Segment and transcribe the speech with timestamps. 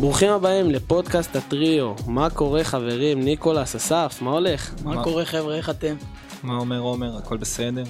[0.00, 1.94] ברוכים הבאים לפודקאסט הטריו.
[2.06, 3.22] מה קורה חברים?
[3.22, 4.74] ניקולס, אסף, מה הולך?
[4.84, 5.94] מה מה- קורה חבר'ה, איך אתם?
[6.42, 7.16] מה אומר עומר?
[7.16, 7.82] הכל בסדר?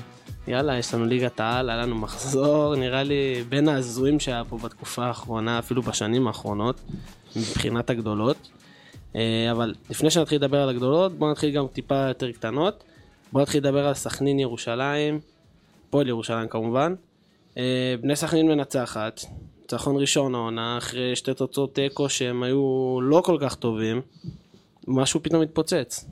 [0.48, 5.04] יאללה, יש לנו ליגת העל, היה לנו מחזור, נראה לי בין ההזויים שהיה פה בתקופה
[5.06, 6.80] האחרונה, אפילו בשנים האחרונות,
[7.36, 8.48] מבחינת הגדולות.
[9.16, 12.84] אה, אבל לפני שנתחיל לדבר על הגדולות, בואו נתחיל גם טיפה יותר קטנות.
[13.32, 15.20] בואו נתחיל לדבר על סכנין ירושלים,
[15.90, 16.94] פועל ירושלים כמובן.
[17.58, 19.20] אה, בני סכנין מנצחת,
[19.72, 24.00] ניצחון ראשון העונה, אחרי שתי תוצאות תיקו שהם היו לא כל כך טובים,
[24.86, 26.04] משהו פתאום התפוצץ.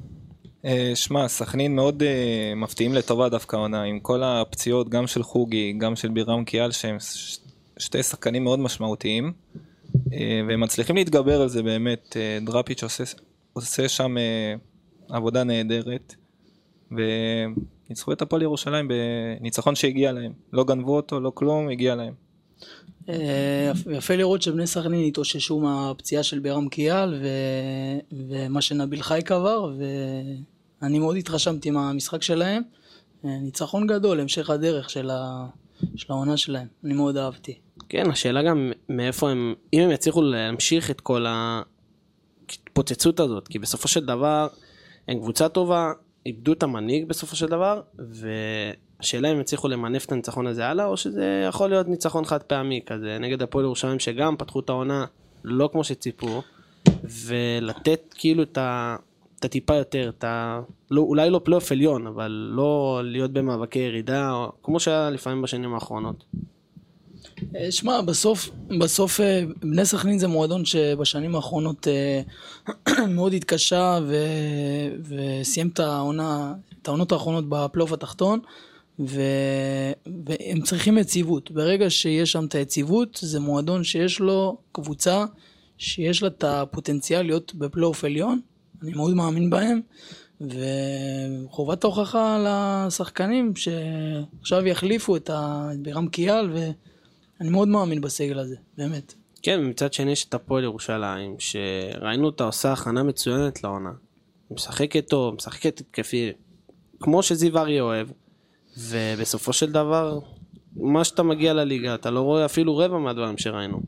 [0.64, 5.72] אה, שמע, סכנין מאוד אה, מפתיעים לטובה דווקא העונה, עם כל הפציעות, גם של חוגי,
[5.78, 7.38] גם של בירם קיאל, שהם ש-
[7.78, 9.32] שתי שחקנים מאוד משמעותיים,
[10.12, 12.16] אה, והם מצליחים להתגבר על זה באמת.
[12.16, 13.04] אה, דראפיץ' עושה,
[13.52, 14.54] עושה שם אה,
[15.08, 16.14] עבודה נהדרת,
[16.90, 20.32] וניצחו את הפועל ירושלים בניצחון שהגיע להם.
[20.52, 22.25] לא גנבו אותו, לא כלום, הגיע להם.
[23.08, 27.28] אה, יפה לראות שבני סכנין התאוששו מהפציעה של בירם קיאל ו...
[28.28, 29.72] ומה שנביל חייק עבר
[30.82, 32.62] ואני מאוד התרשמתי מהמשחק שלהם.
[33.24, 35.46] אה, ניצחון גדול, המשך הדרך של, ה...
[35.96, 37.58] של העונה שלהם, אני מאוד אהבתי.
[37.88, 43.88] כן, השאלה גם מאיפה הם, אם הם יצליחו להמשיך את כל ההתפוצצות הזאת, כי בסופו
[43.88, 44.48] של דבר
[45.08, 45.92] הם קבוצה טובה,
[46.26, 47.80] איבדו את המנהיג בסופו של דבר,
[49.00, 52.80] והשאלה אם יצליחו למנף את הניצחון הזה הלאה, או שזה יכול להיות ניצחון חד פעמי
[52.86, 55.04] כזה, נגד הפועל ירושלים שגם פתחו את העונה
[55.44, 56.42] לא כמו שציפו,
[57.04, 58.96] ולתת כאילו את ה...
[59.38, 60.60] את הטיפה יותר, את ה...
[60.90, 64.52] לא, אולי לא פלייאוף עליון, אבל לא להיות במאבקי ירידה, או...
[64.62, 66.24] כמו שהיה לפעמים בשנים האחרונות.
[67.56, 72.22] אה, שמע, בסוף, בסוף אה, בני סכנין זה מועדון שבשנים האחרונות אה,
[73.16, 74.16] מאוד התקשה ו...
[75.02, 78.40] וסיים את העונה, את העונות האחרונות בפלייאוף התחתון
[79.00, 79.20] ו...
[80.26, 81.50] והם צריכים יציבות.
[81.50, 85.24] ברגע שיש שם את היציבות, זה מועדון שיש לו קבוצה
[85.78, 88.40] שיש לה את הפוטנציאל להיות בפלייאוף עליון,
[88.82, 89.80] אני מאוד מאמין בהם.
[90.40, 92.44] וחובת ההוכחה
[92.86, 95.30] לשחקנים שעכשיו יחליפו את
[95.78, 99.14] בירם קיאל ואני מאוד מאמין בסגל הזה, באמת.
[99.42, 103.92] כן, ומצד שני יש את הפועל ירושלים, שראינו אותה עושה הכנה מצוינת לעונה.
[104.50, 106.32] משחקת טוב, משחקת התקפי,
[107.00, 108.08] כמו שזיו אריה אוהב,
[108.78, 110.18] ובסופו של דבר,
[110.76, 113.80] מה שאתה מגיע לליגה, אתה לא רואה אפילו רבע מהדברים שראינו.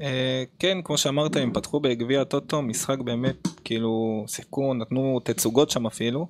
[0.00, 5.86] אה, כן, כמו שאמרת, הם פתחו בגביע הטוטו, משחק באמת, כאילו, שיחקו, נתנו תצוגות שם
[5.86, 6.26] אפילו,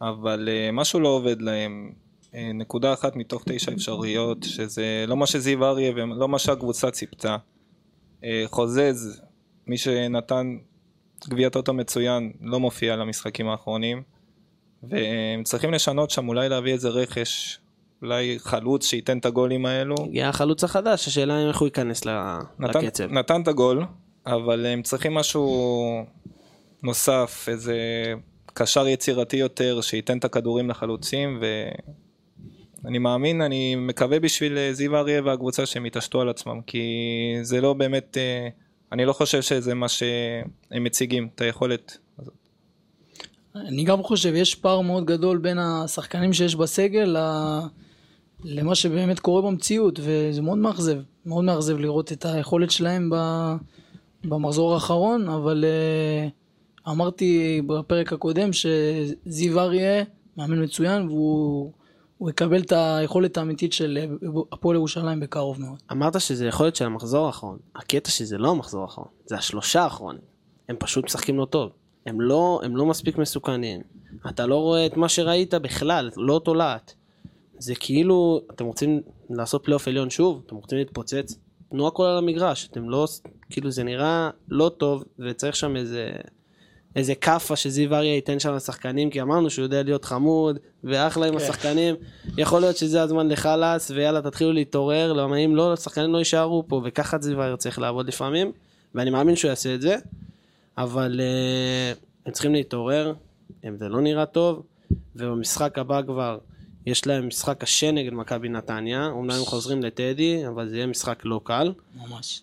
[0.00, 1.92] אבל אה, משהו לא עובד להם.
[2.34, 7.36] אה, נקודה אחת מתוך תשע אפשריות, שזה לא מה שזיו אריה ולא מה שהקבוצה ציפתה.
[8.24, 9.20] אה, חוזז,
[9.66, 10.56] מי שנתן
[11.28, 14.02] גביע טוטו מצוין, לא מופיע למשחקים האחרונים,
[14.88, 17.58] והם צריכים לשנות שם, אולי להביא איזה רכש,
[18.02, 19.94] אולי חלוץ שייתן את הגולים האלו.
[20.04, 22.06] הגיע החלוץ החדש, השאלה אם איך הוא ייכנס
[22.58, 23.12] נתן, לקצב.
[23.12, 23.84] נתן את הגול,
[24.26, 26.06] אבל הם צריכים משהו
[26.82, 27.76] נוסף, איזה
[28.54, 31.42] קשר יצירתי יותר, שייתן את הכדורים לחלוצים,
[32.84, 36.82] ואני מאמין, אני מקווה בשביל אה, זיו אריה והקבוצה שהם יתעשתו על עצמם, כי
[37.42, 38.48] זה לא באמת, אה,
[38.92, 41.98] אני לא חושב שזה מה שהם מציגים, את היכולת.
[43.56, 47.60] אני גם חושב, יש פער מאוד גדול בין השחקנים שיש בסגל ל-
[48.44, 53.54] למה שבאמת קורה במציאות, וזה מאוד מאכזב, מאוד מאכזב לראות את היכולת שלהם ב-
[54.24, 56.28] במחזור האחרון, אבל אה,
[56.92, 60.04] אמרתי בפרק הקודם שזיו אריה
[60.36, 61.72] מאמן מצוין, והוא
[62.18, 63.98] הוא יקבל את היכולת האמיתית של
[64.52, 65.78] הפועל ירושלים בקרוב מאוד.
[65.92, 67.58] אמרת שזה יכול להיות של המחזור האחרון.
[67.76, 70.20] הקטע שזה לא המחזור האחרון, זה השלושה האחרונים.
[70.68, 71.70] הם פשוט משחקים לא טוב.
[72.06, 73.80] הם לא, הם לא מספיק מסוכנים.
[74.28, 76.94] אתה לא רואה את מה שראית בכלל, לא תולעת.
[77.58, 79.00] זה כאילו, אתם רוצים
[79.30, 80.42] לעשות פלייאוף עליון שוב?
[80.46, 81.38] אתם רוצים להתפוצץ?
[81.70, 82.68] תנו הכל על המגרש.
[82.70, 83.06] אתם לא,
[83.50, 86.12] כאילו זה נראה לא טוב, וצריך שם איזה...
[86.96, 91.38] איזה כאפה שזיו אריה ייתן שם לשחקנים, כי אמרנו שהוא יודע להיות חמוד, ואחלה עם
[91.38, 91.44] כן.
[91.44, 91.94] השחקנים.
[92.38, 96.82] יכול להיות שזה הזמן לחלאס, ויאללה תתחילו להתעורר, למה אם לא, השחקנים לא יישארו פה,
[96.84, 98.52] וככה זיו אריה צריך לעבוד לפעמים,
[98.94, 99.96] ואני מאמין שהוא יעשה את זה,
[100.78, 103.14] אבל uh, הם צריכים להתעורר,
[103.62, 104.62] הם, זה לא נראה טוב,
[105.16, 106.38] ובמשחק הבא כבר,
[106.86, 111.22] יש להם משחק קשה נגד מכבי נתניה, אומנם הם חוזרים לטדי, אבל זה יהיה משחק
[111.24, 111.72] לא קל.
[111.96, 112.42] ממש.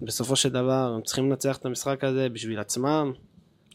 [0.00, 3.12] ובסופו של דבר הם צריכים לנצח את המשחק הזה בשביל עצמם.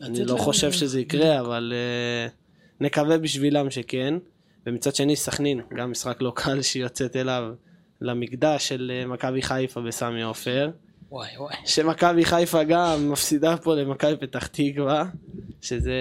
[0.02, 1.74] אני לא חושב שזה יקרה, אבל
[2.30, 2.32] uh,
[2.80, 4.14] נקווה בשבילם שכן.
[4.66, 7.54] ומצד שני, סכנין, גם משחק לא קל שהיא יוצאת אליו
[8.02, 10.70] למקדש של אה, מכבי חיפה בסמי עופר.
[11.12, 11.56] וואי וואי.
[11.66, 15.06] שמכבי חיפה גם מפסידה פה למכבי פתח תקווה,
[15.62, 15.94] שזה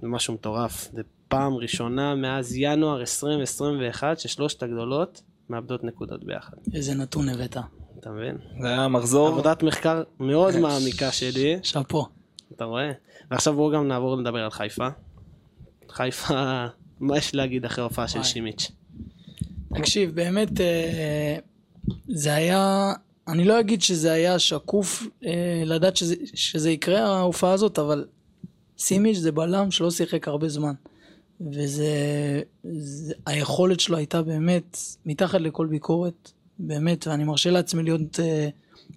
[0.00, 0.88] זה משהו מטורף.
[0.92, 6.56] זה פעם ראשונה מאז ינואר 2021 ששלושת הגדולות מאבדות נקודות ביחד.
[6.74, 7.56] איזה נתון הבאת.
[8.00, 8.36] אתה מבין?
[8.60, 9.28] זה היה מחזור.
[9.28, 12.06] עבודת מחקר מאוד מעמיקה שלי, שאפו.
[12.52, 12.92] אתה רואה?
[13.30, 14.88] ועכשיו בואו גם נעבור לדבר על חיפה.
[15.90, 16.66] חיפה,
[17.00, 18.22] מה יש להגיד אחרי ההופעה של.
[18.22, 18.70] שימיץ'?
[19.74, 21.38] תקשיב, באמת, אה,
[22.08, 22.92] זה היה,
[23.28, 28.04] אני לא אגיד שזה היה שקוף אה, לדעת שזה, שזה יקרה ההופעה הזאת, אבל
[28.78, 30.72] סימיץ' זה בלם שלא שיחק הרבה זמן.
[31.52, 31.90] וזה,
[32.64, 38.48] זה, היכולת שלו הייתה באמת מתחת לכל ביקורת, באמת, ואני מרשה לעצמי להיות אה,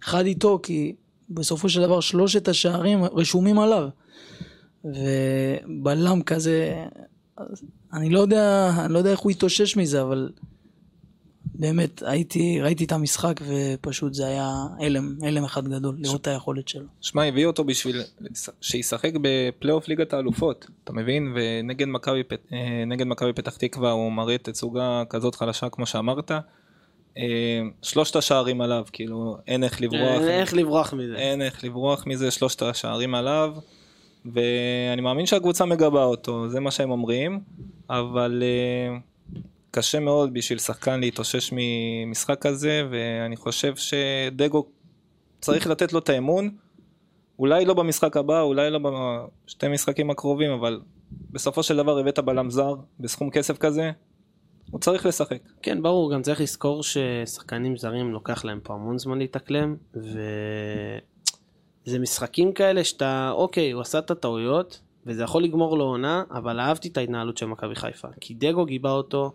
[0.01, 0.95] חד איתו, כי
[1.29, 3.89] בסופו של דבר שלושת השערים רשומים עליו.
[4.85, 6.85] ובלם כזה,
[7.93, 10.29] אני לא יודע, אני לא יודע איך הוא התאושש מזה, אבל
[11.59, 16.67] באמת, הייתי, ראיתי את המשחק ופשוט זה היה הלם, הלם אחד גדול, לראות את היכולת
[16.67, 16.85] שלו.
[17.01, 18.01] שמע, הביאו אותו בשביל
[18.61, 21.33] שישחק בפלייאוף ליגת האלופות, אתה מבין?
[21.35, 26.31] ונגד מכבי פת- אה, נגד מכבי פתח תקווה הוא מראה תצוגה כזאת חלשה כמו שאמרת.
[27.17, 27.23] אה,
[27.81, 30.21] שלושת השערים עליו, כאילו, אין איך לברוח.
[30.21, 31.15] אה, איך לברוח מזה?
[31.15, 33.55] אין איך לברוח מזה, שלושת השערים עליו.
[34.25, 37.39] ואני מאמין שהקבוצה מגבה אותו, זה מה שהם אומרים,
[37.89, 38.97] אבל אה,
[39.71, 44.65] קשה מאוד בשביל שחקן להתאושש ממשחק כזה, ואני חושב שדגו
[45.41, 46.49] צריך לתת לו את האמון,
[47.39, 48.79] אולי לא במשחק הבא, אולי לא
[49.45, 50.79] בשתי משחקים הקרובים, אבל
[51.11, 53.91] בסופו של דבר הבאת בלם זר בסכום כסף כזה,
[54.71, 55.41] הוא צריך לשחק.
[55.61, 60.99] כן, ברור, גם צריך לזכור ששחקנים זרים לוקח להם פה המון זמן להתאקלם, וזה
[61.99, 66.87] משחקים כאלה שאתה, אוקיי, הוא עשה את הטעויות, וזה יכול לגמור לו עונה, אבל אהבתי
[66.87, 68.07] את ההתנהלות של מכבי חיפה.
[68.21, 69.31] כי דגו גיבה אותו,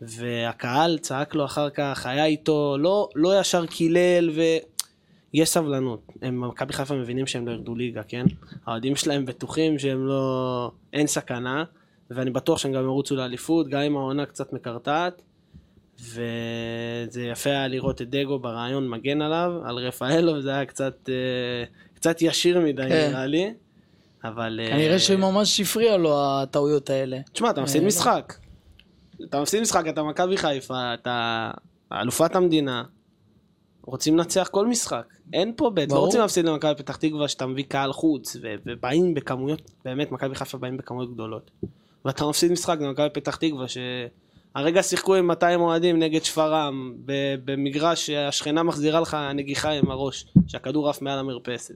[0.00, 6.02] והקהל צעק לו אחר כך, היה איתו, לא, לא ישר קילל, ויש סבלנות.
[6.22, 8.26] הם, מכבי חיפה מבינים שהם לא ירדו ליגה, כן?
[8.66, 10.70] האוהדים שלהם בטוחים שהם לא...
[10.92, 11.64] אין סכנה,
[12.10, 15.22] ואני בטוח שהם גם ירוצו לאליפות, גם אם העונה קצת מקרטעת.
[16.00, 21.64] וזה יפה היה לראות את דגו ברעיון מגן עליו, על רפאלו, זה היה קצת, אה,
[21.94, 23.08] קצת ישיר מדי כן.
[23.10, 23.54] נראה לי.
[24.24, 24.60] אבל...
[24.62, 27.18] אה, כנראה שממש הפריע לו הטעויות האלה.
[27.32, 28.34] תשמע, אתה מפסיד אה, משחק.
[29.24, 31.50] אתה מפסיד משחק, אתה מכבי חיפה, אתה
[31.92, 32.82] אלופת המדינה.
[33.88, 35.04] רוצים לנצח כל משחק.
[35.32, 35.98] אין פה בית, לא.
[35.98, 38.36] רוצים להפסיד למכבי פתח תקווה שאתה מביא קהל חוץ,
[38.66, 41.50] ובאים בכמויות, באמת, מכבי חיפה באים בכמויות גדולות.
[42.04, 46.94] ואתה מפסיד משחק למכבי פתח תקווה, שהרגע שיחקו עם 200 אוהדים נגד שפרעם,
[47.44, 51.74] במגרש שהשכנה מחזירה לך נגיחה עם הראש, שהכדור עף מעל המרפסת.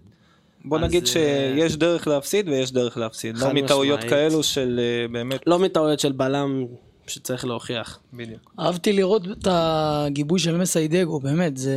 [0.64, 4.00] בוא נגיד אה, שיש דרך להפסיד ויש דרך להפסיד, לא מטעויות.
[4.00, 6.66] כאלו של אה, באמת, לא מטעויות של בלם
[7.06, 7.98] שצריך להוכיח.
[8.12, 8.54] בדיוק.
[8.58, 11.76] אהבתי לראות את הגיבוי של מסיידגו, באמת, זה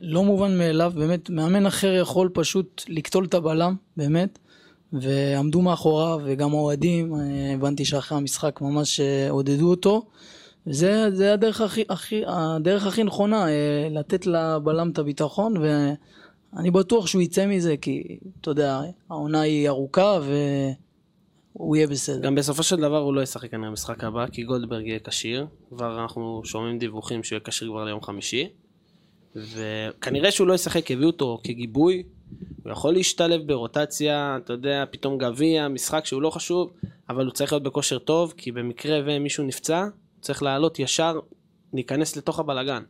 [0.00, 4.38] לא מובן מאליו, באמת, מאמן אחר יכול פשוט לקטול את הבלם, באמת,
[4.92, 7.20] ועמדו מאחוריו, וגם האוהדים, אה,
[7.54, 10.06] הבנתי שאחרי המשחק ממש אה, עודדו אותו,
[10.66, 17.06] וזה זה הדרך הכי, הכי, הדרך הכי נכונה, אה, לתת לבלם את הביטחון, ואני בטוח
[17.06, 18.80] שהוא יצא מזה, כי, אתה יודע,
[19.10, 20.18] העונה היא ארוכה,
[21.56, 22.20] והוא יהיה בסדר.
[22.20, 25.46] גם בסופו של דבר הוא לא ישחק כנראה במשחק הבא, כי גולדברג יהיה כשיר.
[25.68, 28.48] כבר אנחנו שומעים דיווחים שהוא יהיה כשיר כבר ליום חמישי.
[29.36, 32.02] וכנראה שהוא לא ישחק, הביאו אותו כגיבוי.
[32.64, 36.72] הוא יכול להשתלב ברוטציה, אתה יודע, פתאום גביע, משחק שהוא לא חשוב,
[37.08, 41.20] אבל הוא צריך להיות בכושר טוב, כי במקרה ומישהו נפצע, הוא צריך לעלות ישר,
[41.72, 42.82] להיכנס לתוך הבלגן.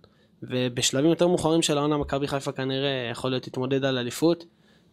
[0.42, 4.44] ובשלבים יותר מאוחרים של העונה, מכבי חיפה כנראה יכול להיות תתמודד על אליפות.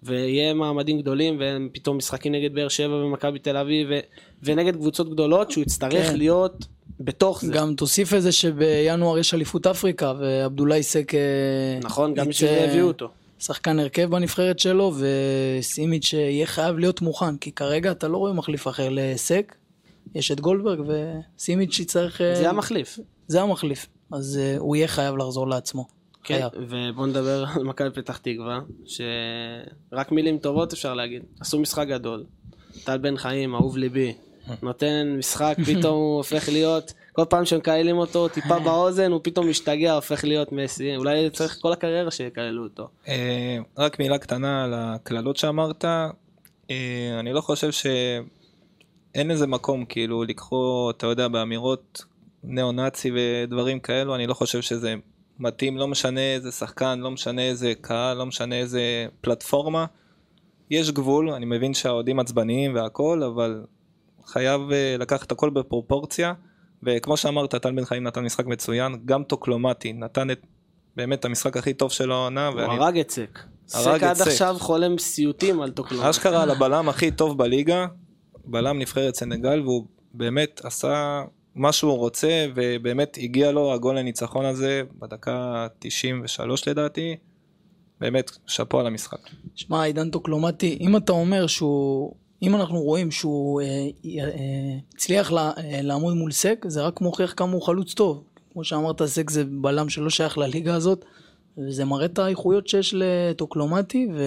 [0.03, 3.99] ויהיה מעמדים גדולים ופתאום משחקים נגד באר שבע ומכבי תל אביב ו-
[4.43, 6.17] ונגד קבוצות גדולות שהוא יצטרך כן.
[6.17, 6.65] להיות
[6.99, 7.53] בתוך זה.
[7.53, 11.15] גם תוסיף לזה שבינואר יש אליפות אפריקה, ועבדולאי סק...
[11.15, 11.19] אה,
[11.83, 13.09] נכון, גם בשביל זה הביאו אותו.
[13.39, 18.67] שחקן הרכב בנבחרת שלו, וסימיץ' יהיה חייב להיות מוכן, כי כרגע אתה לא רואה מחליף
[18.67, 19.55] אחר לסק.
[20.15, 22.21] יש את גולדברג, וסימיץ' יצטרך...
[22.21, 22.99] אה, זה המחליף.
[23.27, 23.87] זה המחליף.
[24.11, 25.96] אז אה, הוא יהיה חייב לחזור לעצמו.
[26.27, 26.47] כן.
[26.69, 31.23] ובוא נדבר על מכבי פתח תקווה, שרק מילים טובות אפשר להגיד.
[31.39, 32.23] עשו משחק גדול.
[32.83, 34.13] טל בן חיים, אהוב ליבי,
[34.61, 39.93] נותן משחק, פתאום הוא הופך להיות, כל פעם שמקללים אותו טיפה באוזן, הוא פתאום משתגע,
[39.93, 40.95] הופך להיות מסי.
[40.95, 42.87] אולי צריך כל הקריירה שיקללו אותו.
[43.07, 45.85] אה, רק מילה קטנה על הקללות שאמרת,
[46.69, 52.03] אה, אני לא חושב שאין איזה מקום כאילו לקחו, אתה יודע, באמירות
[52.43, 54.95] ניאו-נאצי ודברים כאלו, אני לא חושב שזה
[55.39, 59.85] מתאים, לא משנה איזה שחקן, לא משנה איזה קהל, לא משנה איזה פלטפורמה.
[60.69, 63.63] יש גבול, אני מבין שהאוהדים עצבניים והכל, אבל
[64.25, 66.33] חייב אה, לקחת הכל בפרופורציה,
[66.83, 70.39] וכמו שאמרת, טל בן חיים נתן משחק מצוין, גם טוקלומטי נתן את
[70.95, 73.39] באמת המשחק הכי טוב של העונה, הוא ואני הרג את סק.
[73.67, 74.27] סק עד סק.
[74.27, 76.05] עכשיו חולם סיוטים על טוקלום.
[76.05, 77.85] אשכרה על הבלם הכי טוב בליגה,
[78.45, 81.23] בלם נבחרת סנגל, והוא באמת עשה
[81.57, 87.15] מה שהוא רוצה, ובאמת הגיע לו הגול הניצחון הזה בדקה 93 לדעתי.
[87.99, 89.19] באמת, שאפו על המשחק.
[89.55, 92.13] שמע, עידן טוקלומטי, אם אתה אומר שהוא...
[92.41, 93.67] אם אנחנו רואים שהוא אה,
[94.05, 98.23] אה, הצליח לה, אה, לעמוד מול סק, זה רק מוכיח כמה הוא חלוץ טוב.
[98.53, 101.05] כמו שאמרת, סק זה בלם שלא שייך לליגה הזאת,
[101.57, 104.23] וזה מראה את האיכויות שיש לטוקלומטי, ו...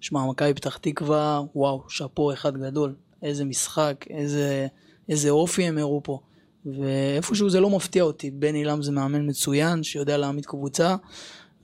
[0.00, 2.94] שמע, מכבי פתח תקווה, וואו, שאפו אחד גדול.
[3.22, 4.66] איזה משחק, איזה,
[5.10, 6.18] איזה אופי הם הראו פה.
[6.66, 8.30] ואיפשהו זה לא מפתיע אותי.
[8.30, 10.96] בן עילם זה מאמן מצוין, שיודע להעמיד קבוצה.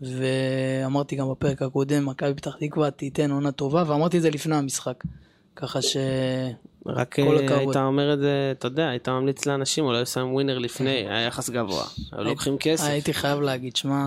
[0.00, 5.04] ואמרתי גם בפרק הקודם, מכבי פתח תקווה תיתן עונה טובה, ואמרתי את זה לפני המשחק.
[5.56, 5.96] ככה ש...
[6.86, 7.40] רק אה, הכבוד.
[7.50, 11.50] היית אומר את זה, אתה יודע, היית ממליץ לאנשים, אולי שמים ווינר לפני, היה יחס
[11.50, 11.84] גבוה.
[12.12, 12.86] היו לוקחים כסף.
[12.86, 14.06] הייתי חייב להגיד, שמע,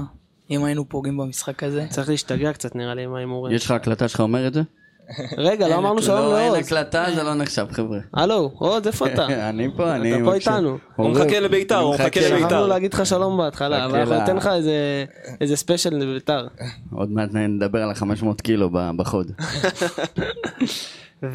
[0.50, 3.56] אם היינו פוגעים במשחק הזה, צריך להשתגע קצת נררה לי עם ההימורים.
[3.56, 4.62] יש לך הקלטה שלך אומר את זה?
[5.38, 6.66] רגע, לא אמרנו שלום לא, אין לעוז.
[6.66, 8.00] הקלטה, זה לא נחשב, חבר'ה.
[8.14, 9.26] הלו, עוז, איפה אתה?
[9.50, 10.16] אני פה, אני...
[10.16, 10.34] אתה פה.
[10.34, 10.78] איתנו.
[10.96, 12.06] הוא מחכה לביתר, הוא מחכה.
[12.20, 12.40] לביתר.
[12.50, 14.50] שכחנו להגיד לך שלום בהתחלה, אבל אנחנו ניתן לך
[15.42, 16.48] איזה- ספיישל לביתר.
[16.94, 19.32] עוד מעט נדבר על ה-500 קילו בחוד.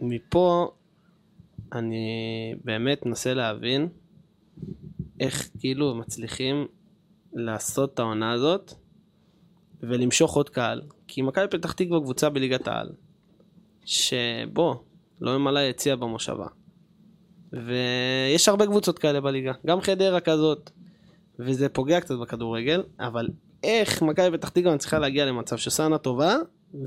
[0.00, 0.70] ומפה
[1.72, 2.06] אני
[2.64, 3.88] באמת מנסה להבין
[5.20, 6.66] איך כאילו מצליחים
[7.34, 8.72] לעשות את העונה הזאת
[9.82, 10.82] ולמשוך עוד קהל.
[11.08, 12.88] כי מכבי פתח תקווה קבוצה בליגת העל,
[13.84, 14.74] שבוא,
[15.20, 16.46] לא ממלא יציע במושבה.
[17.52, 20.70] ויש הרבה קבוצות כאלה בליגה, גם חדרה כזאת,
[21.38, 23.28] וזה פוגע קצת בכדורגל, אבל
[23.62, 26.36] איך מכבי פתח תקווה צריכה להגיע למצב עונה טובה,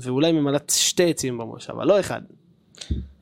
[0.00, 2.22] ואולי ממלאת שתי יציאים במושבה, לא אחד.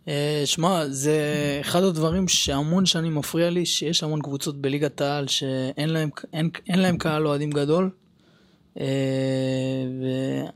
[0.08, 1.18] אה, שמע, זה
[1.60, 6.78] אחד הדברים שהמון שנים מפריע לי, שיש המון קבוצות בליגת העל שאין להם, אין, אין
[6.78, 7.90] להם קהל אוהדים גדול.
[8.80, 8.84] אה,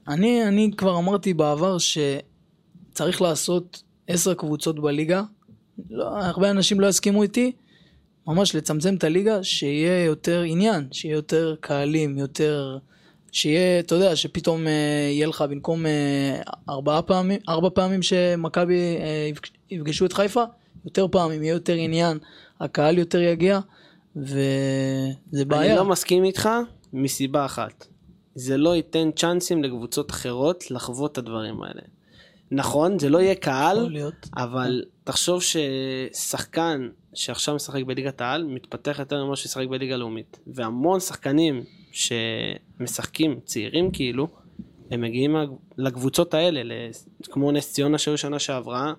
[0.07, 5.23] ואני אני כבר אמרתי בעבר שצריך לעשות עשר קבוצות בליגה.
[5.91, 7.53] לא, הרבה אנשים לא יסכימו איתי,
[8.27, 12.79] ממש לצמצם את הליגה, שיהיה יותר עניין, שיהיה יותר קהלים, יותר...
[13.33, 14.73] שיהיה, אתה יודע, שפתאום אה,
[15.11, 20.45] יהיה לך במקום אה, ארבעה פעמים, ארבע פעמים שמכבי אה, יפג- יפגשו את חיפה,
[20.85, 22.19] יותר פעמים, יהיה יותר עניין,
[22.61, 23.61] הקהל יותר יגיע,
[24.17, 25.71] וזה בעיה.
[25.73, 26.49] אני לא מסכים איתך
[26.93, 27.87] מסיבה אחת.
[28.35, 31.83] זה לא ייתן צ'אנסים לקבוצות אחרות לחוות את הדברים האלה.
[32.51, 33.97] נכון, זה לא יהיה קהל.
[34.37, 40.39] אבל תחשוב ששחקן שעכשיו משחק בליגת העל מתפתח יותר ממה ששיחק בליגה לאומית.
[40.47, 41.63] והמון שחקנים
[41.93, 44.29] שמשחקים, צעירים כאילו,
[44.91, 45.37] הם מגיעים
[45.79, 46.91] לקבוצות האלה,
[47.23, 48.93] כמו נס ציונה שהיו שנה שעברה,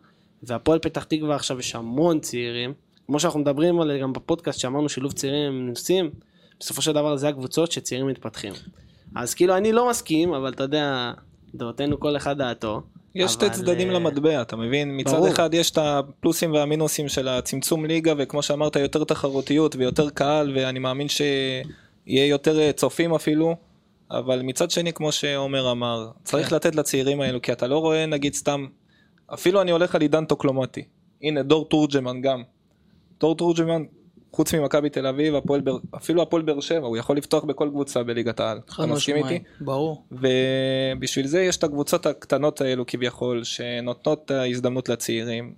[0.43, 2.73] והפועל פתח תקווה עכשיו יש המון צעירים.
[3.07, 6.09] כמו שאנחנו מדברים על גם בפודקאסט שאמרנו שילוב צעירים הם מנוסים,
[6.59, 8.53] בסופו של דבר זה הקבוצות שצעירים מתפתחים.
[9.15, 11.11] אז כאילו אני לא מסכים, אבל אתה יודע,
[11.55, 12.81] דעותינו כל אחד דעתו.
[13.15, 14.97] יש שתי צדדים אה, למטבע, אתה מבין?
[14.97, 15.29] מצד ברור.
[15.29, 20.79] אחד יש את הפלוסים והמינוסים של הצמצום ליגה, וכמו שאמרת, יותר תחרותיות ויותר קהל, ואני
[20.79, 23.55] מאמין שיהיה יותר אה, צופים אפילו.
[24.11, 26.55] אבל מצד שני, כמו שעומר אמר, צריך כן.
[26.55, 28.65] לתת לצעירים האלו, כי אתה לא רואה, נגיד סתם,
[29.33, 30.83] אפילו אני הולך על עידן טוקלומטי.
[31.21, 32.43] הנה, דור תורג'מן גם.
[33.19, 33.83] דור תורג'מן,
[34.35, 38.03] חוץ ממכבי תל אביב, הפועל באר- אפילו הפועל באר שבע, הוא יכול לפתוח בכל קבוצה
[38.03, 38.59] בליגת העל.
[38.67, 39.39] חד אתה מסכים איתי?
[39.61, 40.03] ברור.
[40.11, 45.53] ובשביל זה יש את הקבוצות הקטנות האלו כביכול, שנותנות את ההזדמנות לצעירים,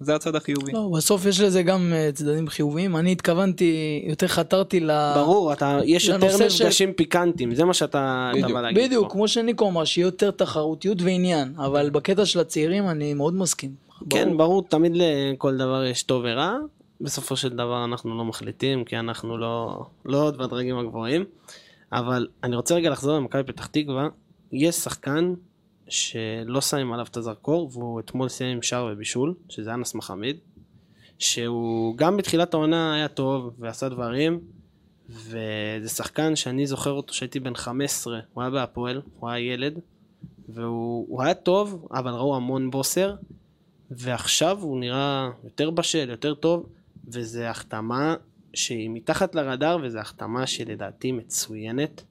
[0.00, 0.72] וזה הצד החיובי.
[0.72, 2.96] לא, בסוף יש לזה גם אה, צדדים חיוביים.
[2.96, 3.74] אני התכוונתי,
[4.08, 4.90] יותר חתרתי ל...
[5.14, 8.52] ברור, אתה, יש יותר של- מפגשים פיקנטיים, זה מה שאתה אתה בדיוק.
[8.58, 9.12] בא להגיד בדיוק, פה.
[9.12, 13.70] כמו שניקו אמר, שיהיה יותר תחרותיות ועניין, אבל בקטע של הצעירים אני מאוד מסכים.
[14.10, 16.56] כן, ברור, תמיד לכל דבר יש טוב ורע.
[17.02, 21.24] בסופו של דבר אנחנו לא מחליטים, כי אנחנו לא, לא עוד בדרגים הגבוהים.
[21.92, 24.08] אבל אני רוצה רגע לחזור למכבי פתח תקווה.
[24.52, 25.34] יש שחקן
[25.88, 30.36] שלא שמים עליו את הזרקור, והוא אתמול סיים עם שער ובישול, שזה אנס מחמיד.
[31.18, 34.40] שהוא גם בתחילת העונה היה טוב ועשה דברים,
[35.08, 39.78] וזה שחקן שאני זוכר אותו שהייתי בן 15, הוא היה בהפועל, הוא היה ילד,
[40.48, 43.14] והוא הוא היה טוב, אבל ראו המון בוסר,
[43.90, 46.66] ועכשיו הוא נראה יותר בשל, יותר טוב,
[47.08, 48.14] וזו החתמה
[48.54, 52.04] שהיא מתחת לרדאר, וזו החתמה שלדעתי מצוינת,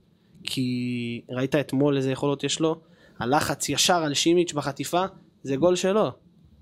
[0.43, 2.81] כי ראית אתמול איזה יכולות יש לו,
[3.19, 5.05] הלחץ ישר על שימיץ' בחטיפה,
[5.43, 6.11] זה גול שלו.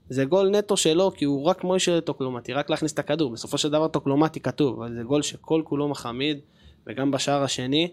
[0.09, 3.31] זה גול נטו שלו, כי הוא רק מוישה טוקלומטי, רק להכניס את הכדור.
[3.31, 6.39] בסופו של דבר טוקלומטי כתוב, אבל זה גול שכל כולו מחמיד,
[6.87, 7.91] וגם בשער השני,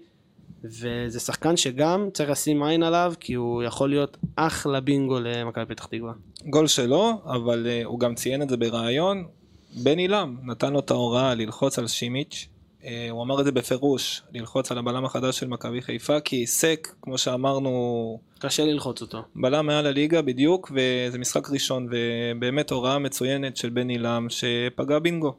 [0.65, 5.87] וזה שחקן שגם צריך לשים עין עליו, כי הוא יכול להיות אחלה בינגו למכבי פתח
[5.87, 6.13] תקווה.
[6.51, 9.25] גול שלו, אבל uh, הוא גם ציין את זה בריאיון,
[9.83, 12.49] בן עילם נתן לו את ההוראה ללחוץ על שימיץ',
[12.85, 16.89] אה, הוא אמר את זה בפירוש, ללחוץ על הבלם החדש של מכבי חיפה, כי סק,
[17.03, 19.23] כמו שאמרנו, קשה ללחוץ אותו.
[19.35, 25.35] בלם מעל הליגה בדיוק, וזה משחק ראשון, ובאמת הוראה מצוינת של בן עילם, שפגע בינגו.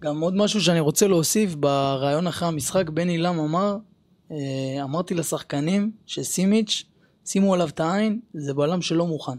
[0.00, 3.76] גם עוד משהו שאני רוצה להוסיף, בריאיון אחרי המשחק, בן עילם אמר,
[4.30, 4.36] אה,
[4.82, 6.84] אמרתי לשחקנים שסימיץ',
[7.24, 9.38] שימו עליו את העין, זה בלם שלא מוכן.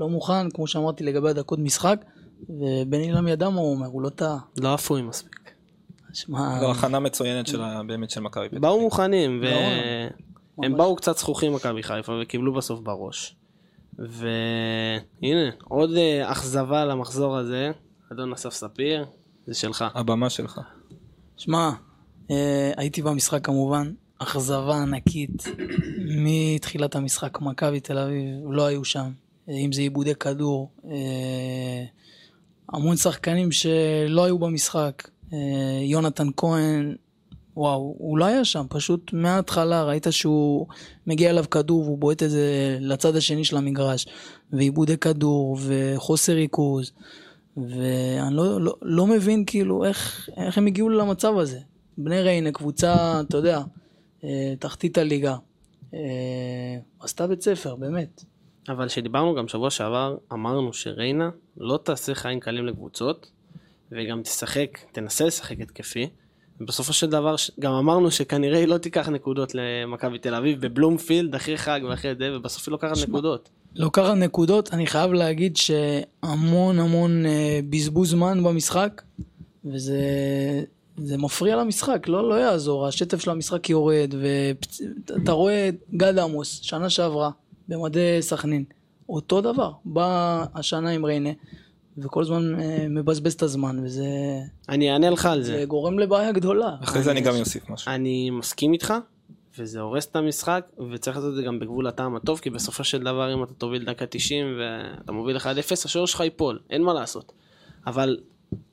[0.00, 2.04] לא מוכן, כמו שאמרתי לגבי הדקות משחק,
[2.48, 4.38] ובן עילם ידע מה הוא אומר, הוא לא טעה.
[4.58, 5.52] לא אפוי מספיק.
[6.12, 8.48] שמע, זו הכנה מצוינת של באמת של מכבי.
[8.48, 9.52] פתח באו מוכנים, ברור.
[10.58, 10.78] והם ממש.
[10.78, 13.36] באו קצת זכוכים מכבי חיפה וקיבלו בסוף בראש.
[13.98, 17.70] והנה, עוד אה, אכזבה למחזור הזה,
[18.12, 19.04] אדון אסף ספיר,
[19.46, 19.84] זה שלך.
[19.94, 20.60] הבמה שלך.
[21.36, 21.70] שמע,
[22.30, 25.44] אה, הייתי במשחק כמובן, אכזבה ענקית
[26.06, 29.12] מתחילת המשחק, מכבי תל אביב לא היו שם,
[29.48, 31.84] אה, אם זה עיבודי כדור, אה,
[32.68, 35.38] המון שחקנים שלא היו במשחק, אה,
[35.82, 36.94] יונתן כהן,
[37.56, 40.66] וואו, הוא לא היה שם, פשוט מההתחלה ראית שהוא
[41.06, 44.06] מגיע אליו כדור והוא בועט את זה לצד השני של המגרש,
[44.52, 46.92] ועיבודי כדור וחוסר ריכוז.
[47.56, 51.58] ואני לא, לא, לא מבין כאילו איך, איך הם הגיעו למצב הזה.
[51.98, 53.62] בני ריינה, קבוצה, אתה יודע,
[54.24, 55.36] אה, תחתית הליגה.
[55.94, 56.00] אה,
[57.00, 58.24] עשתה בית ספר, באמת.
[58.68, 63.30] אבל כשדיברנו גם שבוע שעבר, אמרנו שריינה לא תעשה חיים קלים לקבוצות,
[63.92, 66.08] וגם תשחק, תנסה לשחק התקפי.
[66.60, 71.56] ובסופו של דבר, גם אמרנו שכנראה היא לא תיקח נקודות למכבי תל אביב בבלומפילד אחרי
[71.56, 73.50] חג ואחרי זה, ובסוף היא לוקחת שמע, נקודות.
[73.74, 79.02] לוקחת נקודות, אני חייב להגיד שהמון המון אה, בזבוז זמן במשחק,
[79.64, 80.00] וזה
[80.96, 86.90] זה מפריע למשחק, לא, לא יעזור, השטף של המשחק יורד, ואתה רואה גד עמוס, שנה
[86.90, 87.30] שעברה,
[87.68, 88.64] במדי סכנין,
[89.08, 90.08] אותו דבר, בא
[90.54, 91.30] השנה עם ריינה,
[91.98, 94.06] וכל הזמן אה, מבזבז את הזמן, וזה
[94.68, 95.58] אני אענה לך על זה.
[95.58, 96.76] זה גורם לבעיה גדולה.
[96.82, 97.92] אחרי זה אני גם אוסיף משהו.
[97.92, 98.94] אני מסכים איתך,
[99.58, 103.02] וזה הורס את המשחק, וצריך לעשות את זה גם בגבול הטעם הטוב, כי בסופו של
[103.02, 105.42] דבר אם אתה תוביל דקה 90 ואתה מוביל 1-0,
[105.84, 107.32] השוער שלך ייפול, אין מה לעשות.
[107.86, 108.16] אבל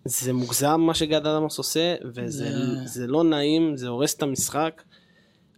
[0.06, 4.82] זה מוגזם מה שגד אדמוס עושה, וזה זה- זה לא נעים, זה הורס את המשחק,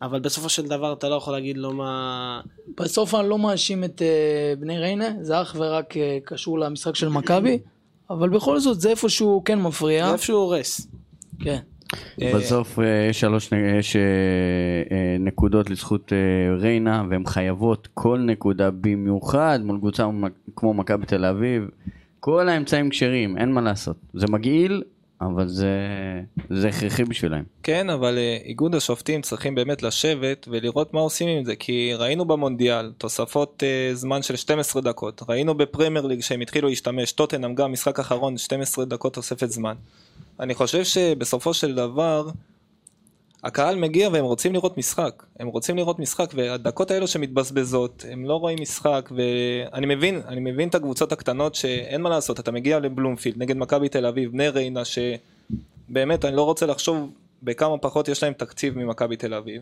[0.03, 2.41] אבל בסופו של דבר אתה לא יכול להגיד לו מה...
[2.77, 7.09] בסוף אני לא מאשים את אה, בני ריינה, זה אך ורק אה, קשור למשחק של
[7.09, 7.59] מכבי,
[8.09, 10.05] אבל בכל זאת זה איפשהו כן מפריע.
[10.05, 10.87] זה איפה שהוא הורס.
[11.39, 11.59] כן.
[12.35, 13.95] בסוף אה, יש שלוש יש,
[15.19, 16.11] נקודות לזכות
[16.59, 20.07] ריינה והן חייבות כל נקודה במיוחד מול קבוצה
[20.55, 21.63] כמו מכבי תל אביב.
[22.19, 23.95] כל האמצעים כשרים, אין מה לעשות.
[24.13, 24.83] זה מגעיל,
[25.25, 25.69] אבל זה,
[26.49, 27.43] זה הכרחי בשבילהם.
[27.63, 32.25] כן, אבל אה, איגוד השופטים צריכים באמת לשבת ולראות מה עושים עם זה, כי ראינו
[32.25, 37.71] במונדיאל תוספות אה, זמן של 12 דקות, ראינו בפרמייר ליג שהם התחילו להשתמש, טוטנאם גם
[37.71, 39.75] משחק אחרון 12 דקות תוספת זמן.
[40.39, 42.29] אני חושב שבסופו של דבר,
[43.43, 48.35] הקהל מגיע והם רוצים לראות משחק, הם רוצים לראות משחק והדקות האלו שמתבזבזות, הם לא
[48.35, 53.37] רואים משחק ואני מבין, אני מבין את הקבוצות הקטנות שאין מה לעשות, אתה מגיע לבלומפילד
[53.37, 57.09] נגד מכבי תל אביב, בני ריינה שבאמת אני לא רוצה לחשוב
[57.43, 59.61] בכמה פחות יש להם תקציב ממכבי תל אביב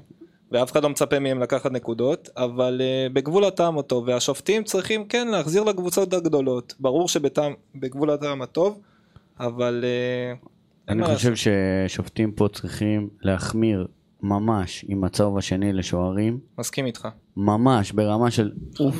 [0.52, 5.28] ואף אחד לא מצפה מהם לקחת נקודות, אבל uh, בגבול הטעם הטוב והשופטים צריכים כן
[5.28, 8.80] להחזיר לקבוצות הגדולות, ברור שבגבול הטעם הטוב,
[9.40, 10.48] אבל uh,
[10.92, 13.88] אני חושב ששופטים פה צריכים להחמיר
[14.24, 16.40] ממש עם הצהוב השני לשוערים.
[16.60, 17.08] מסכים איתך.
[17.38, 18.52] ממש ברמה של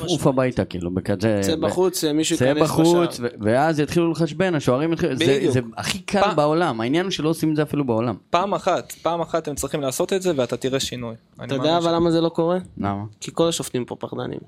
[0.08, 3.26] עוף הביתה כאילו בכזה צא בחוץ, מישהו צא ייכנס בחוץ בשער.
[3.40, 5.52] ו- ואז יתחילו לחשבן השוערים יתחילו זה, בדיוק.
[5.52, 9.20] זה הכי קל בעולם העניין הוא שלא עושים את זה אפילו בעולם פעם אחת, פעם
[9.20, 11.14] אחת הם צריכים לעשות את זה ואתה תראה שינוי.
[11.44, 12.58] אתה יודע אבל למה זה לא קורה?
[12.78, 13.04] למה?
[13.20, 14.40] כי כל השופטים פה פחדנים.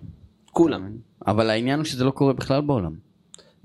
[0.53, 0.89] כולם.
[1.27, 2.93] אבל העניין הוא שזה לא קורה בכלל בעולם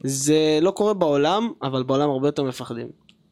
[0.03, 2.87] זה לא קורה בעולם, אבל בעולם הרבה יותר מפחדים.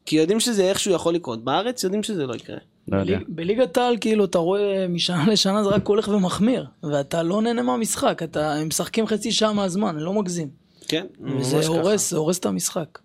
[0.08, 1.44] כי יודעים שזה איכשהו יכול לקרות.
[1.44, 2.56] בארץ יודעים שזה לא יקרה.
[2.88, 7.42] לא יודע בליגת העל כאילו אתה רואה משנה לשנה זה רק הולך ומחמיר ואתה לא
[7.42, 10.48] נהנה מהמשחק אתה הם משחקים חצי שעה מהזמן אני לא מגזים
[10.88, 11.74] כן, וזה ממש ככה.
[11.74, 12.98] הורס זה הורס את המשחק.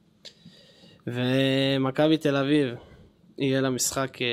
[1.07, 2.67] ומכבי תל אביב,
[3.37, 4.27] יהיה לה משחק אה,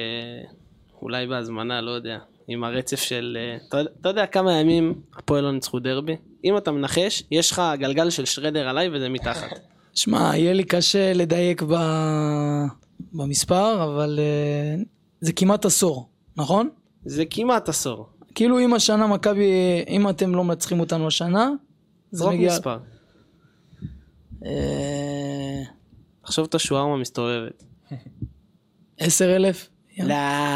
[1.02, 3.38] אולי בהזמנה, לא יודע, עם הרצף של...
[3.40, 6.16] אה, אתה, אתה יודע כמה ימים הפועל לא ניצחו דרבי?
[6.44, 9.50] אם אתה מנחש, יש לך גלגל של שרדר עליי וזה מתחת.
[10.00, 11.74] שמע יהיה לי קשה לדייק ב...
[13.12, 14.76] במספר אבל אה,
[15.20, 16.68] זה כמעט עשור נכון?
[17.04, 18.08] זה כמעט עשור.
[18.34, 19.50] כאילו אם השנה מכבי
[19.88, 21.50] אם אתם לא מנצחים אותנו השנה
[22.10, 22.52] זה זרוק מגיע.
[22.52, 22.78] מספר.
[24.44, 25.62] אה,
[26.22, 27.64] תחשוב את השוארמה מסתובבת.
[28.98, 29.68] עשר אלף?
[29.98, 30.06] לא,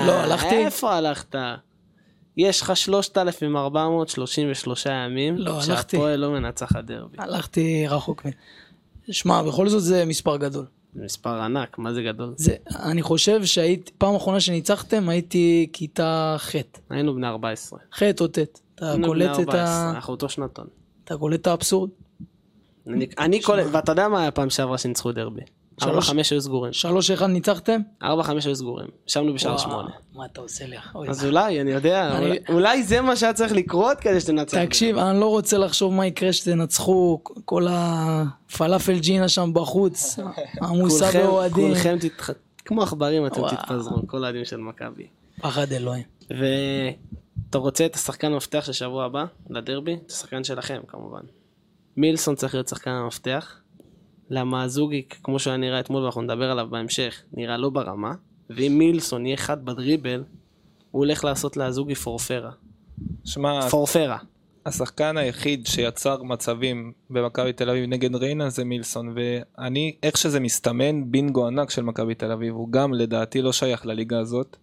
[0.07, 0.57] לא, הלכתי?
[0.57, 1.35] איפה הלכת?
[2.37, 5.61] יש לך 3,433 ימים לא.
[5.61, 7.16] שהפועל לא מנצחת דרבי.
[7.20, 8.30] הלכתי רחוק מ...
[9.10, 10.64] שמע, בכל זאת זה מספר גדול.
[10.94, 12.34] זה מספר ענק, מה זה גדול?
[12.36, 16.54] זה, אני חושב שהייתי, פעם אחרונה שניצחתם הייתי כיתה ח',
[16.90, 17.78] היינו בני 14.
[17.94, 18.38] ח' או ט'.
[18.74, 19.90] אתה קולט את 14, ה...
[19.90, 20.66] אנחנו אותו שנתון.
[21.04, 21.90] אתה קולט את האבסורד?
[23.18, 25.40] אני קולט, ואתה יודע מה היה פעם שעברה שניצחו דרבי?
[25.80, 26.72] שלוש- 4-5 היו סגורים.
[26.72, 27.80] שלוש אחד ניצחתם?
[28.02, 28.06] 4-5
[28.44, 28.87] היו סגורים.
[29.08, 29.90] ישבנו בשער וואו, 8.
[30.14, 30.76] מה אתה עושה לי?
[31.08, 34.64] אז אולי, אני יודע, אולי- זה מה שהיה צריך לקרות כדי שתנצח.
[34.64, 40.18] תקשיב, אני לא רוצה לחשוב מה יקרה שתנצחו כל הפלאפל ג'ינה שם בחוץ,
[40.62, 41.66] עמוסה באוהדים.
[41.68, 42.30] כולכם תתח...
[42.64, 43.42] כמו עכברים אתם.
[43.48, 45.06] תתפזרו, כל האוהדים של מכבי.
[45.40, 46.02] פחד אלוהים.
[46.30, 49.98] ואתה רוצה את השחקן המפתח של שבוע הבא לדרבי?
[50.06, 51.20] את השחקן שלכם כמובן.
[51.96, 53.56] מילסון צריך להיות שחקן המפתח.
[54.30, 58.14] למה הזוגיק, כמו שהיה נראה אתמול ואנחנו נדבר עליו בהמשך, נראה לא ברמה.
[58.50, 60.24] ואם מילסון יהיה חד בדריבל,
[60.90, 62.50] הוא הולך לעשות לאזוגי פורפרה.
[63.24, 64.18] שמע, פורפרה.
[64.66, 71.10] השחקן היחיד שיצר מצבים במכבי תל אביב נגד ריינה זה מילסון ואני איך שזה מסתמן
[71.10, 74.56] בינגו ענק של מכבי תל אביב הוא גם לדעתי לא שייך לליגה הזאת.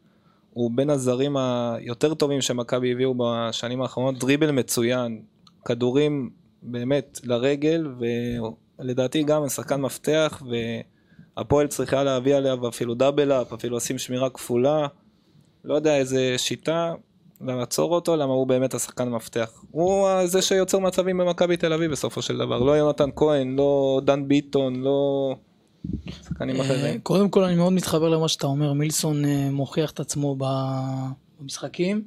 [0.54, 5.22] הוא בין הזרים היותר טובים שמכבי הביאו בשנים האחרונות דריבל מצוין
[5.66, 6.30] כדורים
[6.62, 7.88] באמת לרגל
[8.82, 10.44] ולדעתי גם שחקן מפתח
[11.38, 14.88] והפועל צריכה להביא עליו אפילו דאבל אפ אפילו לשים שמירה כפולה
[15.64, 16.94] לא יודע איזה שיטה
[17.42, 19.64] לעצור אותו למה הוא באמת השחקן המפתח.
[19.72, 22.60] הוא זה שיוצר מצבים במכבי תל אביב בסופו של דבר.
[22.60, 25.36] לא יונתן כהן, לא דן ביטון, לא
[26.22, 27.00] שחקנים אה, אחרים.
[27.00, 30.38] קודם כל אני מאוד מתחבר למה שאתה אומר, מילסון אה, מוכיח את עצמו
[31.40, 32.04] במשחקים,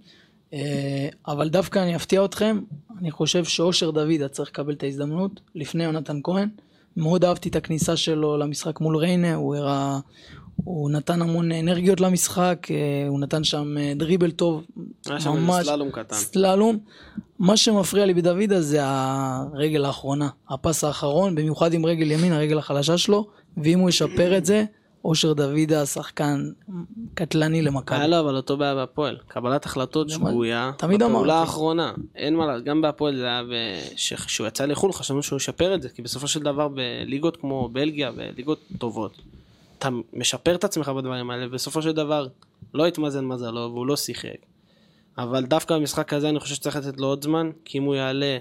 [1.27, 2.61] אבל דווקא אני אפתיע אתכם,
[2.99, 6.49] אני חושב שאושר דוד היה צריך לקבל את ההזדמנות לפני יונתן כהן.
[6.97, 9.99] מאוד אהבתי את הכניסה שלו למשחק מול ריינה, הוא הראה,
[10.57, 14.65] הוא נתן המון אנרגיות למשחק, אה, הוא נתן שם אה, דריבל טוב,
[15.07, 16.17] היה שם איזה סללום קטן.
[16.17, 16.79] סללום.
[17.39, 22.99] מה שמפריע לי בדוידה זה הרגל האחרונה, הפס האחרון, במיוחד עם רגל ימין, הרגל החלשה
[22.99, 24.65] שלו, ואם הוא ישפר את זה,
[25.05, 26.51] אושר דוידה שחקן
[27.15, 27.99] קטלני למכבי.
[27.99, 29.19] היה לו אבל אותו בעיה בהפועל.
[29.29, 30.73] קבלת החלטות שגויה.
[30.79, 31.41] תמיד בפעולה אמרתי.
[31.41, 31.93] האחרונה.
[32.15, 33.43] אין מה לעשות, גם בהפועל זה היה,
[34.27, 38.13] כשהוא יצא לחו"ל חשבנו שהוא ישפר את זה, כי בסופו של דבר בליגות כמו בלגיה,
[38.13, 39.23] בליגות טובות,
[39.79, 42.27] אתה משפר את עצמך בדברים האלה, ובסופו של דבר
[42.75, 44.37] לא התמזל מזלו והוא לא שיחק.
[45.19, 48.39] אבל דווקא במשחק הזה אני חושב שצריך לתת לו עוד זמן, כי אם הוא יעלה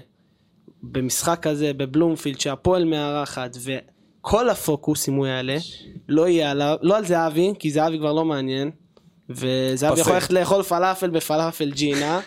[0.82, 3.56] במשחק הזה בבלומפילד שהפועל מארחת
[4.24, 5.56] וכל הפוקוס אם הוא יעלה
[6.08, 8.70] לא יהיה עליו, לא על זהבי, כי זהבי כבר לא מעניין
[9.30, 10.00] וזהבי.
[10.00, 12.20] יכול ללכת לאכול פלאפל בפלאפל ג'ינה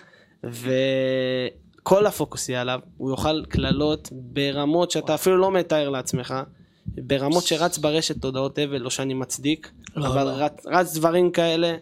[0.44, 6.34] וכל הפוקוס יהיה עליו, הוא יאכל קללות ברמות שאתה אפילו לא מתאר לעצמך
[6.88, 10.30] ברמות שרץ ברשת הודעות אבל, לא שאני מצדיק, לא, אבל לא.
[10.30, 11.76] רץ, רץ דברים כאלה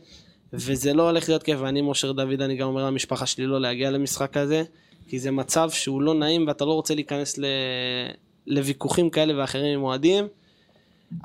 [0.53, 3.91] וזה לא הולך להיות כיף, ואני מושר דוד, אני גם אומר למשפחה שלי לא להגיע
[3.91, 4.63] למשחק הזה,
[5.07, 7.45] כי זה מצב שהוא לא נעים ואתה לא רוצה להיכנס ל...
[8.47, 10.27] לוויכוחים כאלה ואחרים עם אוהדים,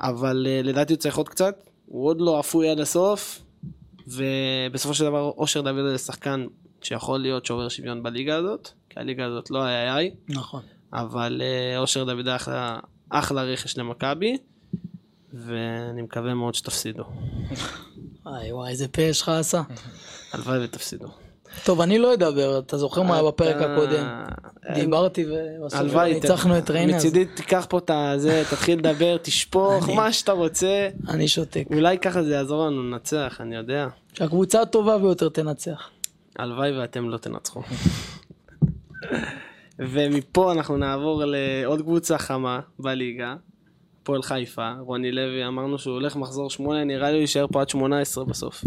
[0.01, 1.55] אבל uh, לדעתי הוא צריך עוד קצת,
[1.85, 3.41] הוא עוד לא אפוי עד הסוף,
[4.07, 6.45] ובסופו של דבר אושר דוד זה שחקן
[6.81, 10.61] שיכול להיות שובר שוויון בליגה הזאת, כי הליגה הזאת לא היה איי, נכון.
[10.93, 12.79] אבל אה, אושר דוד היה אחלה,
[13.09, 14.37] אחלה רכש למכבי,
[15.33, 17.03] ואני מקווה מאוד שתפסידו.
[18.25, 19.61] וואי וואי, איזה פה יש לך עשה.
[20.33, 21.07] הלוואי ותפסידו.
[21.63, 24.23] טוב, אני לא אדבר, אתה זוכר מה היה בפרק הקודם?
[24.73, 30.31] דיברתי ובסוף ניצחנו את ריינה, מצידי תיקח פה את הזה, תתחיל לדבר, תשפוך, מה שאתה
[30.31, 30.89] רוצה.
[31.09, 31.63] אני שותק.
[31.73, 33.87] אולי ככה זה יעזור לנו לנצח, אני יודע.
[34.13, 35.89] שהקבוצה הטובה ביותר תנצח.
[36.39, 37.61] הלוואי ואתם לא תנצחו.
[39.79, 43.35] ומפה אנחנו נעבור לעוד קבוצה חמה בליגה,
[44.11, 47.69] הפועל חיפה, רוני לוי, אמרנו שהוא הולך מחזור שמונה, נראה לי הוא יישאר פה עד
[47.69, 48.63] 18 בסוף.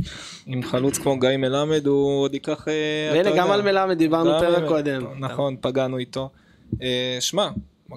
[0.47, 2.69] עם חלוץ כמו גיא מלמד הוא עוד ייקח...
[2.69, 5.21] אה, והנה, גם על מלמד דיברנו פרק קודם.
[5.21, 6.31] נכון, פגענו איתו.
[6.83, 7.49] אה, שמע,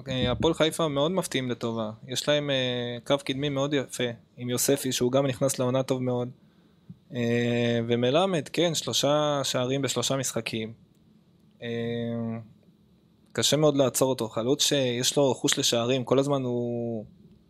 [0.06, 1.90] הפועל חיפה מאוד מפתיעים לטובה.
[2.08, 4.04] יש להם אה, קו קדמי מאוד יפה,
[4.36, 6.28] עם יוספי שהוא גם נכנס לעונה טוב מאוד.
[7.86, 10.72] ומלמד, כן, שלושה שערים בשלושה משחקים.
[13.32, 17.04] קשה מאוד לעצור אותו, חלוץ שיש לו חוש לשערים, כל הזמן הוא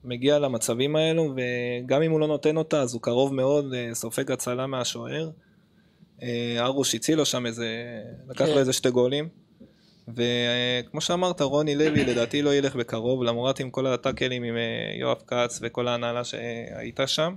[0.05, 4.33] מגיע למצבים האלו, וגם אם הוא לא נותן אותה, אז הוא קרוב מאוד, אה, סופג
[4.33, 5.31] הצלה מהשוער.
[6.23, 7.69] אה, ארוש הציל לו שם איזה,
[8.29, 8.51] לקח כן.
[8.51, 9.29] לו איזה שתי גולים.
[10.09, 15.17] וכמו שאמרת, רוני לוי לדעתי לא ילך בקרוב, למרות עם כל הטאקלים עם אה, יואב
[15.27, 17.35] כץ וכל ההנהלה שהייתה שם.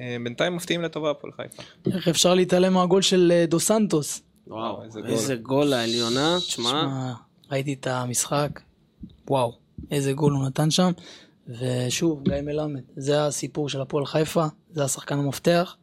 [0.00, 1.62] אה, בינתיים מפתיעים לטובה הפועל חיפה.
[1.96, 4.22] איך אפשר להתעלם מהגול של אה, דו סנטוס?
[4.46, 5.10] וואו, איזה גול.
[5.10, 7.12] איזה גול לעליונה, תשמע, שמע,
[7.50, 8.60] ראיתי את המשחק,
[9.28, 9.52] וואו,
[9.90, 10.92] איזה גול הוא נתן שם.
[11.60, 15.76] ושוב, גיא מלמד, זה הסיפור של הפועל חיפה, זה השחקן המפתח,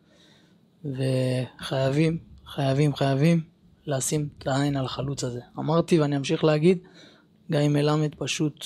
[0.85, 3.41] וחייבים, חייבים, חייבים
[3.87, 5.39] לשים את העין על החלוץ הזה.
[5.59, 6.77] אמרתי ואני אמשיך להגיד,
[7.51, 8.65] גיא מלמד פשוט,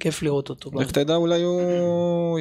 [0.00, 0.70] כיף לראות אותו.
[0.74, 2.38] לך תדע, אולי הוא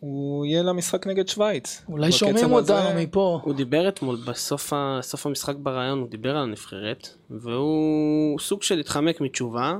[0.00, 1.82] הוא יהיה למשחק נגד שווייץ.
[1.88, 3.40] אולי שומעים הזה- אותנו מפה.
[3.44, 9.20] הוא דיבר אתמול בסוף ה- המשחק בריאיון, הוא דיבר על הנבחרת, והוא סוג של התחמק
[9.20, 9.74] מתשובה,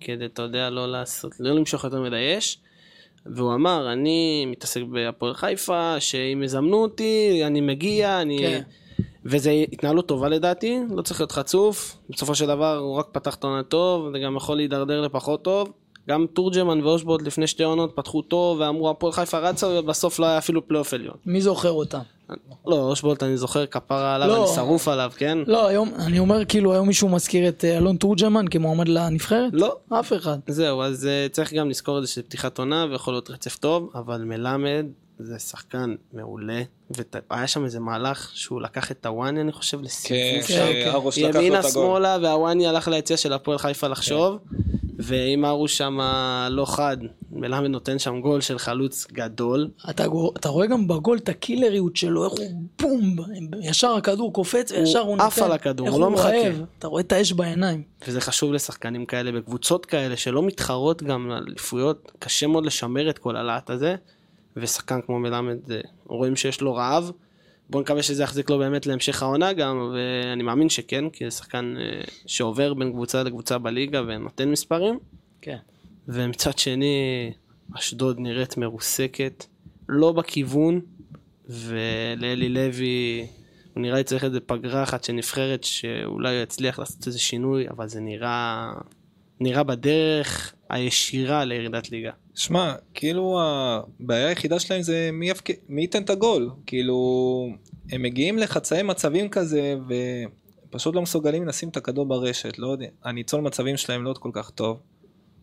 [0.00, 2.58] כדי, אתה יודע, לא לעשות, לא למשוך יותר מדי אש,
[3.34, 8.38] והוא אמר, אני מתעסק בהפועל חיפה, שאם יזמנו אותי, אני מגיע, אני...
[8.38, 8.62] כן.
[9.24, 13.44] וזה התנהלות טובה לדעתי, לא צריך להיות חצוף, בסופו של דבר הוא רק פתח את
[13.44, 15.72] העונה טוב, זה גם יכול להידרדר לפחות טוב.
[16.08, 20.38] גם תורג'מן ואושבולט לפני שתי עונות פתחו טוב ואמרו הפועל חיפה רצה ובסוף לא היה
[20.38, 21.16] אפילו פלייאוף עליון.
[21.26, 21.98] מי זוכר אותם?
[22.66, 24.46] לא, אושבולט אני זוכר כפרה עליו, לא.
[24.46, 25.38] אני שרוף עליו, כן?
[25.46, 29.52] לא, היום, אני אומר כאילו היום מישהו מזכיר את אה, אלון תורג'מן כמועמד לנבחרת?
[29.52, 29.76] לא.
[30.00, 30.38] אף אחד.
[30.46, 33.90] זהו, אז uh, צריך גם לזכור את זה שזה פתיחת עונה ויכול להיות רצף טוב,
[33.94, 34.86] אבל מלמד
[35.18, 40.46] זה שחקן מעולה, והיה שם איזה מהלך שהוא לקח את הוואני אני חושב כן, לסיבוב
[40.46, 41.72] שם, שארוש לקח לו ימינה את הגול.
[41.72, 44.38] שמאלה והוואני הלך ליציע של הפועל חיפה לחשוב,
[44.98, 45.98] ואם ארוש שם
[46.50, 46.96] לא חד,
[47.32, 52.32] מלמד נותן שם גול של חלוץ גדול, אתה, רואה גם בגול את הקילריות שלו, איך
[52.32, 53.16] הוא בום,
[53.62, 55.26] ישר הכדור קופץ וישר הוא, הוא נותן.
[55.26, 56.28] עף על הכדור, איך הוא לא מחכה.
[56.28, 57.82] אוהב, אתה רואה את האש בעיניים.
[58.08, 63.18] וזה חשוב לשחקנים כאלה בקבוצות כאלה שלא מתחרות גם על אליפויות, קשה מאוד לשמר את
[63.18, 63.96] כל הלהט הזה,
[64.56, 67.10] ושחקן כמו מלמד, זה- רואים שיש לו רעב.
[67.70, 71.74] בואו נקווה שזה יחזיק לו באמת להמשך העונה גם, ואני מאמין שכן, כי זה שחקן
[71.78, 74.98] אה, שעובר בין קבוצה לקבוצה בליגה ונותן מספרים.
[75.40, 75.56] כן.
[76.08, 77.32] ומצד שני,
[77.76, 79.46] אשדוד נראית מרוסקת,
[79.88, 80.80] לא בכיוון,
[81.48, 83.26] ולאלי לוי,
[83.74, 87.68] הוא נראה לי צריך איזה פגרה אחת של נבחרת שאולי הוא יצליח לעשות איזה שינוי,
[87.68, 88.72] אבל זה נראה,
[89.40, 92.10] נראה בדרך הישירה לירידת ליגה.
[92.36, 95.48] שמע, כאילו הבעיה היחידה שלהם זה מי, יפק...
[95.68, 96.50] מי ייתן את הגול.
[96.66, 97.48] כאילו,
[97.92, 99.74] הם מגיעים לחצאי מצבים כזה,
[100.68, 102.58] ופשוט לא מסוגלים לשים את הכדור ברשת.
[102.58, 104.80] לא יודע, הניצול מצבים שלהם לא עוד כל כך טוב.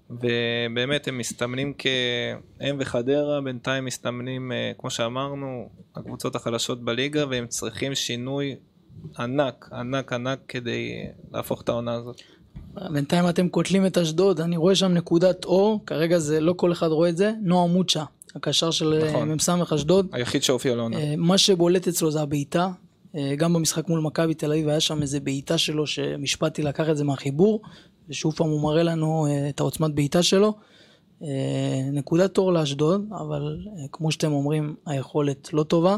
[0.10, 7.96] ובאמת הם מסתמנים כהם וחדרה, בינתיים מסתמנים, אה, כמו שאמרנו, הקבוצות החלשות בליגה, והם צריכים
[7.96, 8.56] שינוי
[9.20, 12.22] ענק, ענק, ענק, כדי להפוך את העונה הזאת.
[12.92, 16.88] בינתיים אתם קוטלים את אשדוד, אני רואה שם נקודת אור, כרגע זה לא כל אחד
[16.88, 18.04] רואה את זה, נועה מוצ'ה,
[18.36, 19.32] הקשר של אה, נכון.
[19.32, 20.08] מ"ס אשדוד.
[20.12, 20.98] היחיד שהופיע לעונה.
[20.98, 22.70] אה, מה שבולט אצלו זה הבעיטה.
[23.16, 26.98] אה, גם במשחק מול מכבי תל אביב היה שם איזה בעיטה שלו שמשפטי לקח את
[26.98, 27.62] זה מהחיבור,
[28.10, 30.54] ושוב פעם הוא מראה לנו את העוצמת בעיטה שלו.
[31.92, 33.58] נקודת אור לאשדוד, אבל
[33.92, 35.98] כמו שאתם אומרים, היכולת לא טובה,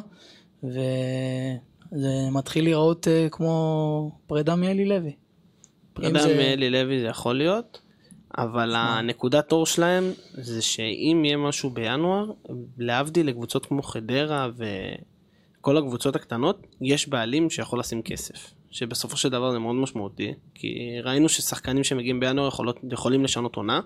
[0.63, 5.12] וזה מתחיל להיראות כמו פרידה מאלי לוי.
[5.96, 7.82] פרידה זה- מאלי לוי זה יכול להיות,
[8.38, 12.32] אבל הנקודת אור שלהם זה שאם יהיה משהו בינואר,
[12.78, 14.50] להבדיל לקבוצות כמו חדרה
[15.60, 18.52] וכל הקבוצות הקטנות, יש בעלים שיכול לשים כסף.
[18.72, 23.80] שבסופו של דבר זה מאוד משמעותי, כי ראינו ששחקנים שמגיעים בינואר יכולות, יכולים לשנות עונה,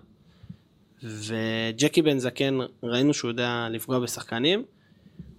[1.04, 4.64] וג'קי בן זקן, ראינו שהוא יודע לפגוע בשחקנים.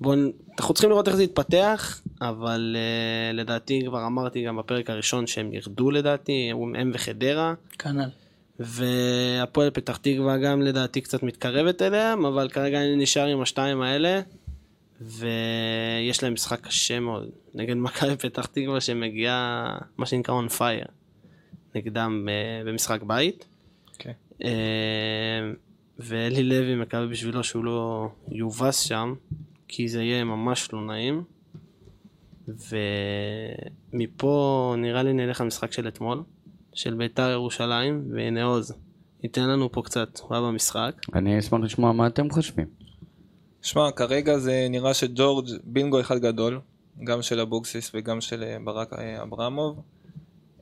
[0.01, 0.19] בואו,
[0.59, 5.53] אנחנו צריכים לראות איך זה יתפתח, אבל uh, לדעתי כבר אמרתי גם בפרק הראשון שהם
[5.53, 8.09] ירדו לדעתי, הם הם וחדרה, כנ"ל.
[8.59, 14.21] והפועל פתח תקווה גם לדעתי קצת מתקרבת אליהם, אבל כרגע אני נשאר עם השתיים האלה,
[15.01, 20.91] ויש להם משחק קשה מאוד, נגד מכבי פתח תקווה שמגיעה, מה שנקרא on fire,
[21.75, 23.47] נגדם uh, במשחק בית.
[23.99, 24.13] כן.
[24.45, 24.51] אה,
[25.99, 29.15] ואלי לוי מקווה בשבילו שהוא לא יובס שם,
[29.73, 31.25] כי זה יהיה ממש לא נעים.
[33.93, 36.23] ומפה נראה לי נלך למשחק של אתמול,
[36.75, 38.75] של בית"ר ירושלים, והנה עוז,
[39.23, 40.93] ייתן לנו פה קצת, הוא היה במשחק.
[41.15, 42.67] אני אשמח לשמוע מה אתם חושבים.
[43.63, 46.61] שמע, כרגע זה נראה שג'ורג' בינגו אחד גדול,
[47.05, 49.81] גם של אבוקסיס וגם של אה, ברק אה, אברמוב.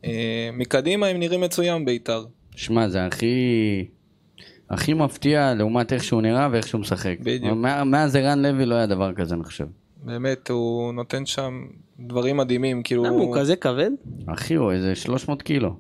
[0.05, 2.25] אה, מקדימה הם נראים מצוין בית"ר.
[2.57, 3.87] שמע, זה הכי...
[4.71, 7.17] הכי מפתיע לעומת איך שהוא נראה ואיך שהוא משחק.
[7.21, 7.53] בדיוק.
[7.57, 9.67] מה- מאז ערן לוי לא היה דבר כזה, אני חושב.
[10.05, 11.63] באמת, הוא נותן שם
[12.01, 13.05] דברים מדהימים, כאילו...
[13.05, 13.91] למה הוא כזה כבד?
[14.27, 15.77] אחי, הוא איזה 300 קילו.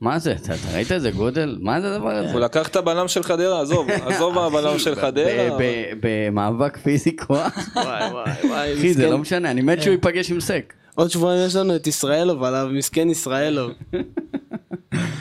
[0.00, 0.32] מה זה?
[0.32, 1.58] אתה אתה ראית איזה גודל?
[1.60, 2.32] מה זה הדבר הזה?
[2.32, 5.48] הוא לקח את הבלם של חדרה, עזוב, עזוב הבלם של חדרה.
[5.58, 7.58] ב- ב- במאבק פיזי כוח.
[7.76, 9.10] וואי וואי וואי, אחי, זה.
[9.10, 10.72] לא משנה, אני מת שהוא ייפגש עם סק.
[10.94, 13.70] עוד שבועיים יש לנו את ישראלוב עליו, מסכן ישראלוב.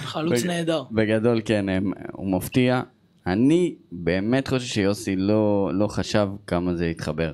[0.04, 0.84] חלוץ נהדר.
[0.92, 1.66] בגדול כן,
[2.12, 2.82] הוא מפתיע.
[3.28, 7.34] אני באמת חושב שיוסי לא, לא חשב כמה זה יתחבר.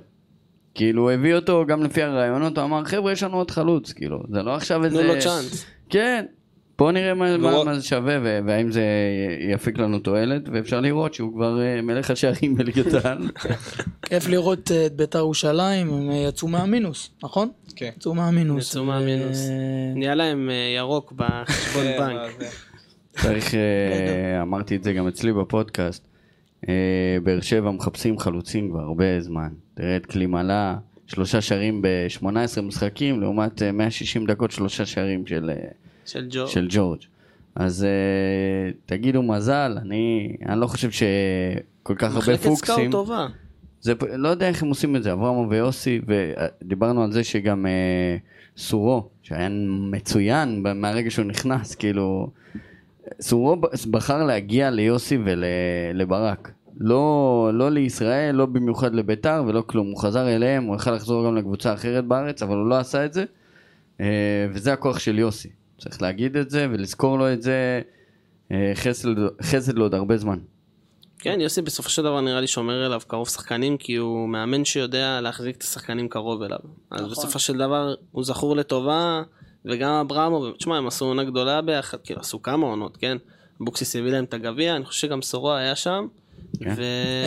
[0.75, 4.23] כאילו הוא הביא אותו גם לפי הרעיונות, הוא אמר חבר'ה יש לנו עוד חלוץ, כאילו,
[4.31, 4.97] זה לא עכשיו איזה...
[4.97, 5.65] תנו לו צ'אנס.
[5.89, 6.25] כן,
[6.77, 8.83] בוא נראה מה, מה, מה זה שווה ו- והאם זה
[9.53, 13.29] יפיק לנו תועלת, ואפשר לראות שהוא כבר אה, מלך השערים בליגת העל.
[14.01, 17.49] כיף לראות אה, את בית"ר ירושלים, הם אה, יצאו מהמינוס, נכון?
[17.75, 17.89] כן.
[17.97, 18.69] יצאו מהמינוס.
[18.69, 19.37] יצאו מהמינוס.
[19.95, 22.51] נהיה להם ירוק בחשבון כן, בנק.
[23.21, 26.07] צריך, אה, אמרתי את זה גם אצלי בפודקאסט,
[26.69, 29.49] אה, באר שבע מחפשים חלוצים כבר הרבה זמן.
[29.73, 30.77] תראה את קלימלה,
[31.07, 35.69] שלושה שערים ב-18 משחקים, לעומת אה, 160 דקות שלושה שערים של, אה,
[36.05, 36.47] של ג'ו.
[36.47, 36.99] של ג'ורג'.
[37.55, 42.75] אז אה, תגידו מזל, אני, אני לא חושב שכל כך הרבה מחלקת פוקסים.
[42.75, 43.27] סקאוט טובה.
[43.81, 48.17] זה, לא יודע איך הם עושים את זה, אברהם ויוסי, ודיברנו על זה שגם אה,
[48.57, 49.49] סורו, שהיה
[49.91, 52.29] מצוין מהרגע שהוא נכנס, כאילו,
[53.21, 53.57] סורו
[53.91, 56.51] בחר להגיע ליוסי ולברק.
[56.79, 59.87] לא, לא לישראל, לא במיוחד לביתר ולא כלום.
[59.87, 63.13] הוא חזר אליהם, הוא יכל לחזור גם לקבוצה אחרת בארץ, אבל הוא לא עשה את
[63.13, 63.25] זה.
[64.01, 65.49] אה, וזה הכוח של יוסי.
[65.77, 67.81] צריך להגיד את זה ולזכור לו את זה.
[68.51, 69.09] אה, חסד,
[69.41, 70.39] חסד לו עוד הרבה זמן.
[71.19, 75.21] כן, יוסי בסופו של דבר נראה לי שומר אליו קרוב שחקנים, כי הוא מאמן שיודע
[75.21, 76.59] להחזיק את השחקנים קרוב אליו.
[76.91, 77.11] אז נכון.
[77.11, 79.21] בסופו של דבר הוא זכור לטובה,
[79.69, 83.17] וגם אברהם, תשמע, הם עשו עונה גדולה ביחד, כאילו עשו כמה עונות, כן?
[83.61, 86.07] אבוקסיס הביא להם את הגביע, אני חושב שגם סורו היה שם.
[86.59, 86.73] כן.
[86.77, 86.81] ו...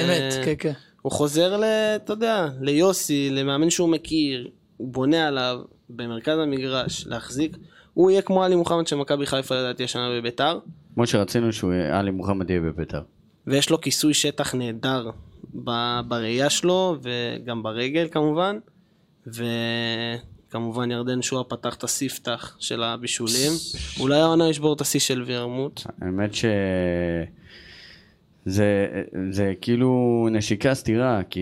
[0.04, 0.72] אמת, כן, כן.
[1.02, 1.64] הוא חוזר ל...
[1.96, 7.56] אתה יודע, ליוסי, למאמן שהוא מכיר, הוא בונה עליו במרכז המגרש, להחזיק.
[7.94, 10.58] הוא יהיה כמו עלי מוחמד של מכבי חיפה לדעתי השנה בביתר,
[10.94, 13.00] כמו שרצינו שהוא יהיה- עלי מוחמד יהיה בביתר.
[13.46, 15.10] ויש לו כיסוי שטח נהדר
[15.64, 18.58] ב- בראייה שלו, וגם ברגל כמובן,
[20.50, 23.52] וכמובן ירדן שועה פתח את הספתח של הבישולים.
[24.00, 25.80] אולי העונה ישבור את השיא של וירמוט.
[26.00, 26.44] האמת ש...
[28.44, 28.86] זה,
[29.30, 31.40] זה כאילו נשיקה סתירה, כי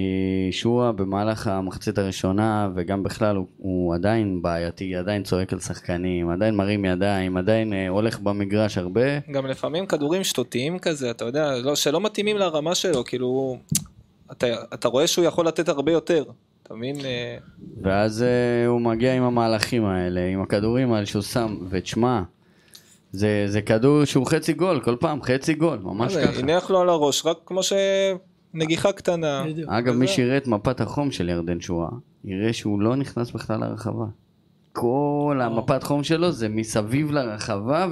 [0.50, 6.56] שועה במהלך המחצית הראשונה וגם בכלל הוא, הוא עדיין בעייתי, עדיין צועק על שחקנים, עדיין
[6.56, 9.18] מרים ידיים, עדיין אה, הולך במגרש הרבה.
[9.32, 13.58] גם לפעמים כדורים שטותיים כזה, אתה יודע, לא, שלא מתאימים לרמה שלו, כאילו,
[14.32, 16.24] אתה, אתה רואה שהוא יכול לתת הרבה יותר,
[16.68, 16.96] אתה מבין?
[17.04, 17.36] אה,
[17.82, 22.22] ואז אה, הוא מגיע עם המהלכים האלה, עם הכדורים האלה שהוא שם, ותשמע,
[23.12, 26.38] זה, זה כדור שהוא חצי גול, כל פעם חצי גול, ממש מה זה, ככה.
[26.40, 29.44] הניח לו על הראש, רק כמו שנגיחה קטנה.
[29.46, 29.70] בדיוק.
[29.70, 31.88] אגב, וזה- מי שיראה את מפת החום של ירדן שואה,
[32.24, 34.04] יראה שהוא לא נכנס בכלל לרחבה.
[34.72, 37.86] כל המפת חום שלו זה מסביב לרחבה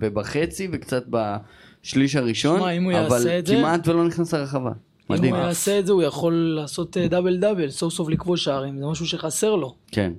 [0.00, 4.70] ובחצי וקצת בשליש הראשון, הוא אבל את זה- כמעט ולא נכנס לרחבה.
[5.12, 5.34] אם מדהים.
[5.34, 8.86] הוא יעשה את זה, הוא יכול לעשות אה, דאבל דאבל, סוף סוף לכבוש שערים, זה
[8.86, 9.74] משהו שחסר לו.
[9.92, 10.12] כן.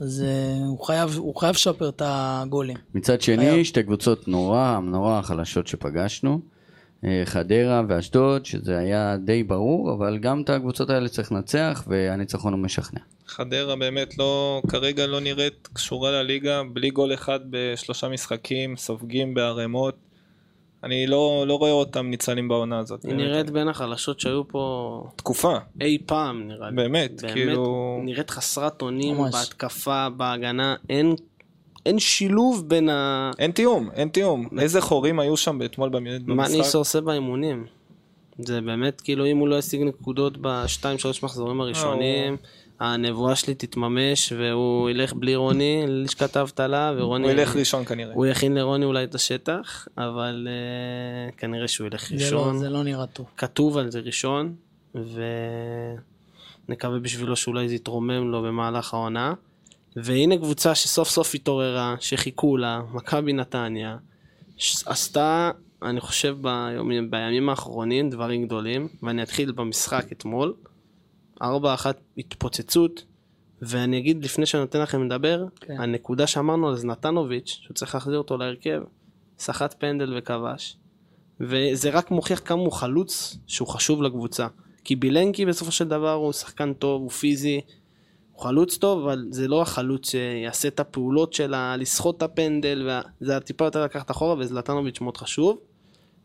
[0.00, 2.76] אז אה, הוא חייב, הוא חייב לשפר את הגולים.
[2.94, 3.64] מצד שני, חייב.
[3.64, 6.40] שתי קבוצות נורא נורא חלשות שפגשנו.
[7.04, 12.52] אה, חדרה ואשדוד, שזה היה די ברור, אבל גם את הקבוצות האלה צריך לנצח, והניצחון
[12.52, 13.00] הוא משכנע.
[13.26, 19.94] חדרה באמת לא, כרגע לא נראית קשורה לליגה, בלי גול אחד בשלושה משחקים, סופגים בערימות.
[20.84, 23.04] אני לא, לא רואה אותם ניצלים בעונה הזאת.
[23.04, 23.14] היא.
[23.14, 26.76] נראית בין החלשות שהיו פה תקופה, אי פעם נראה לי.
[26.76, 28.00] באמת, באמת, כאילו...
[28.04, 29.34] נראית חסרת אונים ממש.
[29.34, 31.14] בהתקפה, בהגנה, אין,
[31.86, 33.30] אין שילוב בין ה...
[33.38, 34.48] אין תיאום, אין תיאום.
[34.58, 36.26] איזה חורים היו שם אתמול במשחק.
[36.26, 37.66] מה ניסו עושה באימונים.
[38.38, 42.36] זה באמת, כאילו, אם הוא לא ישיג נקודות בשתיים, שלוש מחזורים הראשונים,
[42.80, 47.24] הנבואה שלי תתממש, והוא ילך בלי רוני ללשכת האבטלה, ורוני...
[47.24, 48.14] הוא ילך ראשון כנראה.
[48.14, 52.58] הוא יכין לרוני אולי את השטח, אבל uh, כנראה שהוא ילך זה לא, ראשון.
[52.58, 53.26] זה לא נראה טוב.
[53.36, 54.54] כתוב על זה ראשון,
[56.68, 59.34] ונקווה בשבילו שאולי זה יתרומם לו במהלך העונה.
[59.96, 63.96] והנה קבוצה שסוף סוף התעוררה, שחיכו לה, מכבי נתניה,
[64.86, 65.50] עשתה,
[65.82, 70.54] אני חושב, ביומים, בימים האחרונים דברים גדולים, ואני אתחיל במשחק אתמול.
[71.42, 71.44] 4-1
[72.18, 73.04] התפוצצות,
[73.62, 75.80] ואני אגיד לפני שאני נותן לכם לדבר, כן.
[75.80, 78.82] הנקודה שאמרנו על זנתנוביץ', שהוא צריך להחזיר אותו להרכב,
[79.38, 80.76] סחט פנדל וכבש.
[81.40, 84.46] וזה רק מוכיח כמה הוא חלוץ שהוא חשוב לקבוצה.
[84.84, 87.60] כי בילנקי בסופו של דבר הוא שחקן טוב, הוא פיזי,
[88.32, 93.02] הוא חלוץ טוב, אבל זה לא החלוץ שיעשה את הפעולות של לסחוט את הפנדל, וה-
[93.20, 95.58] זה טיפה יותר לקחת אחורה, וזלטנוביץ' מאוד חשוב,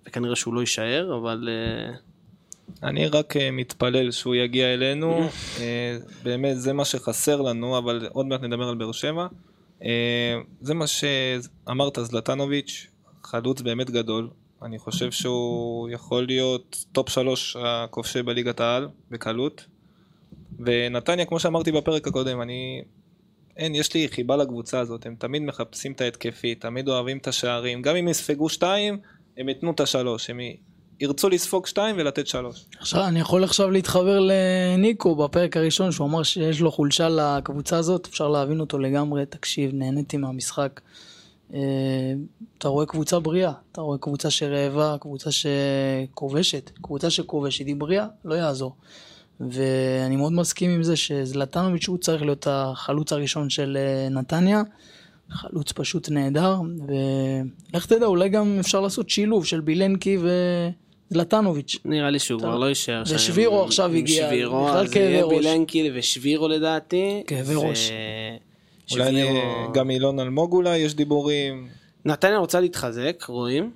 [0.07, 1.95] וכנראה שהוא לא יישאר, אבל אה,
[2.83, 5.19] אני רק אה, מתפלל שהוא יגיע אלינו,
[5.59, 9.27] אה, באמת זה מה שחסר לנו, אבל עוד מעט נדבר על באר שבע.
[9.83, 12.87] אה, זה מה שאמרת, זלטנוביץ',
[13.23, 14.29] חלוץ באמת גדול.
[14.61, 19.65] אני חושב שהוא יכול להיות top שלוש הכובשי בליגת העל, בקלות.
[20.59, 22.81] ונתניה, כמו שאמרתי בפרק הקודם, אני...
[23.57, 27.81] אין, יש לי חיבה לקבוצה הזאת, הם תמיד מחפשים את ההתקפי, תמיד אוהבים את השערים.
[27.81, 28.99] גם אם יספגו שתיים,
[29.37, 30.29] הם ייתנו את השלוש.
[30.29, 30.39] הם
[30.99, 32.65] ירצו לספוג שתיים ולתת שלוש.
[32.79, 38.07] עכשיו, אני יכול עכשיו להתחבר לניקו בפרק הראשון, שהוא אמר שיש לו חולשה לקבוצה הזאת,
[38.07, 40.81] אפשר להבין אותו לגמרי, תקשיב, נהניתי מהמשחק.
[41.53, 41.59] אה,
[42.57, 48.35] אתה רואה קבוצה בריאה, אתה רואה קבוצה שרעבה, קבוצה שכובשת, קבוצה שכובשת היא בריאה, לא
[48.35, 48.75] יעזור.
[49.39, 54.61] ואני מאוד מסכים עם זה שזלטנוביץ' הוא צריך להיות החלוץ הראשון של אה, נתניה,
[55.31, 56.55] חלוץ פשוט נהדר,
[57.73, 60.29] ולך תדע, אולי גם אפשר לעשות שילוב של בילנקי ו...
[61.09, 61.77] זלטנוביץ'.
[61.85, 63.15] נראה לי שהוא כבר לא יישאר שם.
[63.15, 65.27] ושבירו עכשיו הגיע, שבירו, אז יהיה.
[65.27, 67.23] בילנקי ושבירו לדעתי.
[67.27, 67.91] כאבי ו- ראש.
[68.91, 71.67] אולי שבירו- גם אילון אלמוג אולי, יש דיבורים.
[72.05, 73.71] נתניה רוצה להתחזק, רואים,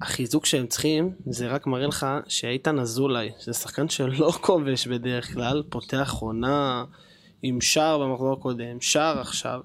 [0.00, 5.62] והחיזוק שהם צריכים, זה רק מראה לך שאיתן אזולאי, שזה שחקן שלא כובש בדרך כלל,
[5.68, 6.84] פותח עונה
[7.42, 9.60] עם שער במחזור הקודם, שער עכשיו.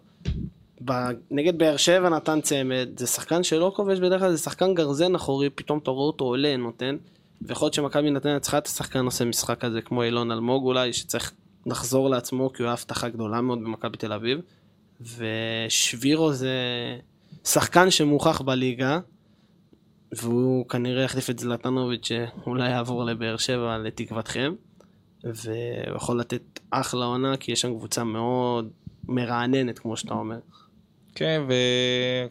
[1.32, 5.50] נגד באר שבע נתן צמד, זה שחקן שלא כובש בדרך כלל, זה שחקן גרזן אחורי,
[5.50, 6.98] פתאום אתה רואה אותו עולה, נותן.
[7.42, 11.34] ויכול להיות שמכבי נתניה צריכה את השחקן עושה משחק כזה, כמו אילון אלמוג אולי, שצריך
[11.66, 14.40] לחזור לעצמו, כי הוא היה הבטחה גדולה מאוד במכבי תל אביב.
[15.02, 16.50] ושבירו זה
[17.46, 19.00] שחקן שמוכח בליגה,
[20.12, 24.54] והוא כנראה יחליף את זלטנוביץ' שאולי יעבור לבאר שבע לתקוותכם,
[25.24, 28.70] והוא יכול לתת אחלה עונה, כי יש שם קבוצה מאוד
[29.08, 30.40] מרעננת, כמו שאתה אומר.
[31.20, 31.42] כן,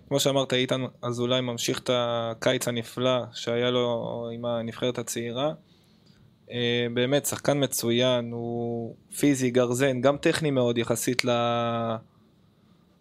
[0.07, 5.53] וכמו שאמרת, איתן אזולאי ממשיך את הקיץ הנפלא שהיה לו עם הנבחרת הצעירה.
[6.51, 11.23] אה, באמת, שחקן מצוין, הוא פיזי, גרזן, גם טכני מאוד יחסית.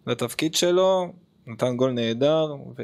[0.06, 1.12] לתפקיד שלו,
[1.46, 2.82] נתן גול נהדר, ו...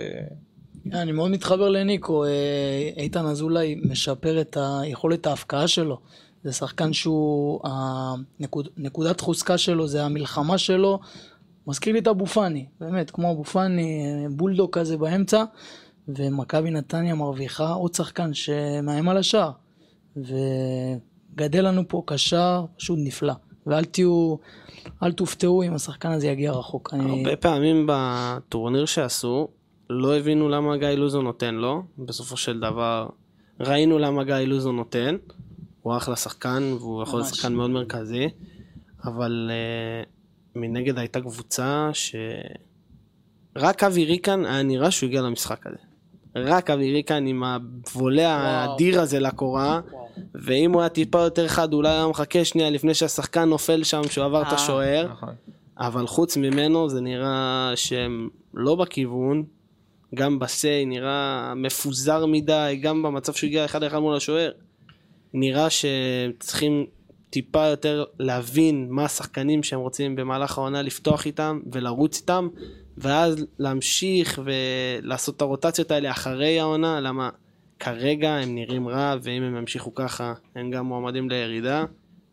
[0.92, 6.00] אני מאוד מתחבר לניקו, אה, איתן אזולאי משפר את היכולת ההפקעה שלו.
[6.44, 11.00] זה שחקן שהוא, הנקוד, נקודת חוזקה שלו זה המלחמה שלו.
[11.66, 15.44] מזכיר לי את אבו פאני, באמת, כמו אבו פאני, אה, בולדוג כזה באמצע,
[16.08, 19.50] ומכבי נתניה מרוויחה עוד שחקן שמאיים על השער.
[20.16, 23.34] וגדל לנו פה קשר פשוט נפלא.
[23.66, 24.36] ואל תהיו,
[25.02, 26.94] אל תופתעו אם השחקן הזה יגיע רחוק.
[26.94, 27.18] אני...
[27.18, 29.48] הרבה פעמים בטורניר שעשו,
[29.90, 33.08] לא הבינו למה גיא לוזון נותן לו, בסופו של דבר
[33.60, 35.16] ראינו למה גיא לוזון נותן,
[35.82, 37.34] הוא אחלה שחקן והוא יכול להיות.
[37.34, 38.28] שחקן מאוד מרכזי,
[39.04, 40.08] אבל uh,
[40.54, 45.76] מנגד הייתה קבוצה שרק אבי ריקן היה נראה שהוא הגיע למשחק הזה.
[46.36, 48.36] רק אבי ריקן עם הוולה.
[48.36, 49.80] האדיר הזה לקורה,
[50.34, 54.24] ואם הוא היה טיפה יותר חד אולי היה מחכה שנייה לפני שהשחקן נופל שם שהוא
[54.24, 54.54] עבר את אה.
[54.54, 55.08] השוער.
[55.10, 55.34] נכון.
[55.78, 59.44] אבל חוץ ממנו זה נראה שהם לא בכיוון,
[60.14, 64.50] גם בסיי נראה מפוזר מדי, גם במצב שהוא הגיע אחד אחד מול השוער.
[65.34, 66.86] נראה שצריכים
[67.32, 72.48] טיפה יותר להבין מה השחקנים שהם רוצים במהלך העונה לפתוח איתם ולרוץ איתם,
[72.98, 77.30] ואז להמשיך ולעשות את הרוטציות האלה אחרי העונה, למה
[77.80, 81.84] כרגע הם נראים רע, ואם הם ימשיכו ככה, הם גם מועמדים לירידה,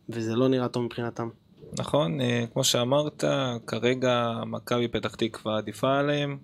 [0.10, 1.30] וזה לא נראה טוב מבחינתם.
[1.80, 3.24] נכון, אה, כמו שאמרת,
[3.68, 6.38] כרגע מכבי פתח תקווה עדיפה עליהם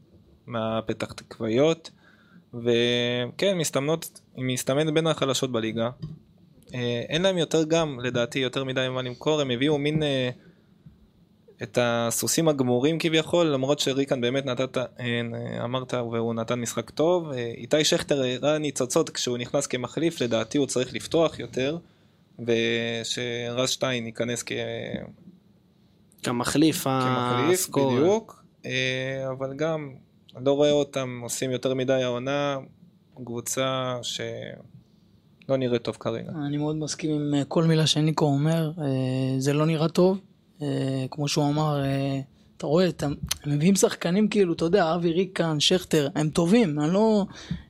[0.48, 1.92] מהפתח תקוויות,
[2.54, 5.90] וכן, מסתמנות, מסתמנת בין החלשות בליגה.
[6.76, 10.30] אה, אין להם יותר גם, לדעתי, יותר מדי מה למכור, הם הביאו מין אה,
[11.64, 15.22] את הסוסים הגמורים כביכול, למרות שריקן באמת נתת, אה,
[15.64, 17.32] אמרת, והוא נתן משחק טוב.
[17.32, 21.78] אה, איתי שכטר הראה ניצוצות כשהוא נכנס כמחליף, לדעתי הוא צריך לפתוח יותר,
[22.40, 24.52] ושרז שטיין ייכנס כ...
[26.24, 28.00] כמחליף כמחליף, הסקורר.
[28.00, 29.94] בדיוק, אה, אבל גם,
[30.46, 32.58] לא רואה אותם עושים יותר מדי העונה,
[33.26, 33.98] קבוצה
[35.48, 36.32] שלא נראית טוב כרגע.
[36.46, 38.86] אני מאוד מסכים עם אה, כל מילה שניקו אומר, אה,
[39.40, 40.20] זה לא נראה טוב.
[40.62, 40.68] אה,
[41.12, 41.82] כמו שהוא אמר,
[42.58, 43.14] אתה רואה, אתה- הם
[43.52, 47.26] מביאים שחקנים כאילו, אתה יודע, אבי ריקן, שכטר, הם טובים, אני לא,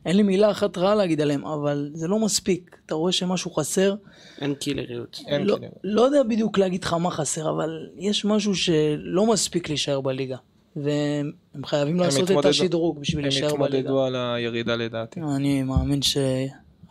[0.05, 2.77] אין לי מילה אחת רעה להגיד עליהם, אבל זה לא מספיק.
[2.85, 3.95] אתה רואה שמשהו חסר.
[4.41, 5.19] אין קילריות.
[5.27, 5.71] אין לא, כאילו.
[5.83, 10.37] לא יודע בדיוק להגיד לך מה חסר, אבל יש משהו שלא מספיק להישאר בליגה.
[10.75, 11.31] והם
[11.65, 13.77] חייבים לעשות את התמודדו- השדרוג בשביל הם להישאר בליגה.
[13.77, 15.19] יתמודדו על הירידה לדעתי.
[15.35, 16.01] אני מאמין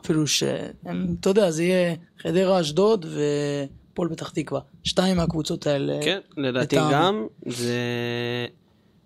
[0.04, 4.60] שאפילו שהם, אתה יודע, זה יהיה חדרה, אשדוד ופועל פתח תקווה.
[4.84, 6.00] שתיים מהקבוצות האלה.
[6.02, 6.76] כן, לדעתי.
[6.76, 7.78] גם, זה...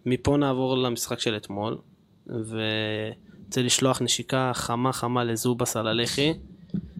[0.07, 1.78] מפה נעבור למשחק של אתמול,
[2.26, 6.34] ורוצה לשלוח נשיקה חמה חמה לזובס על הלחי,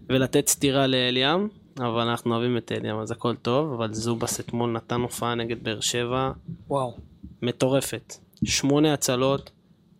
[0.09, 1.47] ולתת סטירה לאליאם,
[1.77, 5.79] אבל אנחנו אוהבים את אליאם, אז הכל טוב, אבל זובס אתמול נתן הופעה נגד באר
[5.79, 6.31] שבע
[6.67, 6.97] וואו.
[7.41, 8.15] מטורפת.
[8.43, 9.51] שמונה הצלות,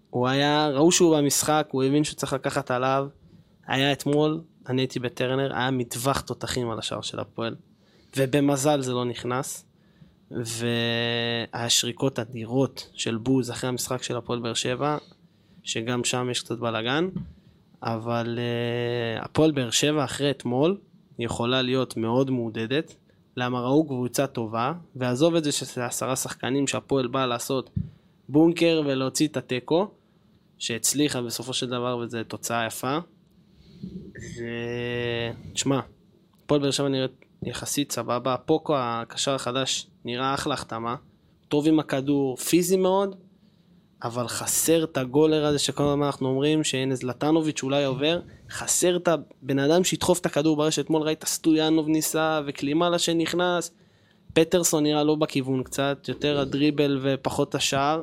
[0.10, 3.08] הוא היה, ראו שהוא במשחק, הוא הבין שהוא צריך לקחת עליו.
[3.70, 7.56] היה אתמול, אני הייתי בטרנר, היה מטווח תותחים על השער של הפועל.
[8.18, 9.66] ובמזל זה לא נכנס.
[10.32, 14.98] והיה שריקות אדירות של בוז אחרי המשחק של הפועל באר שבע,
[15.64, 17.10] שגם שם יש קצת בלאגן.
[17.84, 20.78] אבל uh, הפועל באר שבע אחרי אתמול
[21.20, 22.96] יכולה להיות מאוד מעודדת.
[23.38, 27.70] למה ראו קבוצה טובה, ועזוב את זה שזה עשרה שחקנים שהפועל באה לעשות
[28.30, 29.92] בונקר ולהוציא את התיקו,
[30.58, 32.98] שהצליחה בסופו של דבר וזו תוצאה יפה.
[34.16, 34.44] ו...
[35.54, 35.80] תשמע,
[36.44, 40.96] הפועל באר שבע נראית יחסית סבבה, פוקו הקשר החדש נראה אחלה החתמה,
[41.48, 43.16] טוב עם הכדור, פיזי מאוד,
[44.04, 48.20] אבל חסר את הגולר הזה שכל הזמן אנחנו אומרים שהנה זלטנוביץ' אולי עובר,
[48.50, 53.72] חסר את הבן אדם שידחוף את הכדור ברשת, אתמול ראית סטויאנוב ניסה וקלימלה שנכנס,
[54.34, 58.02] פטרסון נראה לא בכיוון קצת, יותר הדריבל ופחות השער,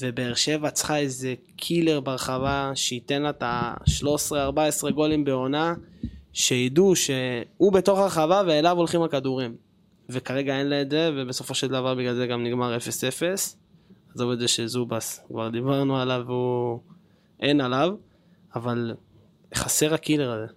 [0.00, 5.74] ובאר שבע צריכה איזה קילר ברחבה שייתן לה את ה-13-14 גולים בעונה,
[6.32, 9.56] שידעו שהוא בתוך הרחבה ואליו הולכים הכדורים.
[10.08, 12.80] וכרגע אין לה את זה, ובסופו של דבר בגלל זה גם נגמר 0-0.
[14.14, 16.80] עזוב את זה שזובס, כבר דיברנו עליו והוא...
[17.40, 17.94] אין עליו,
[18.54, 18.94] אבל
[19.54, 20.52] חסר הקילר הזה.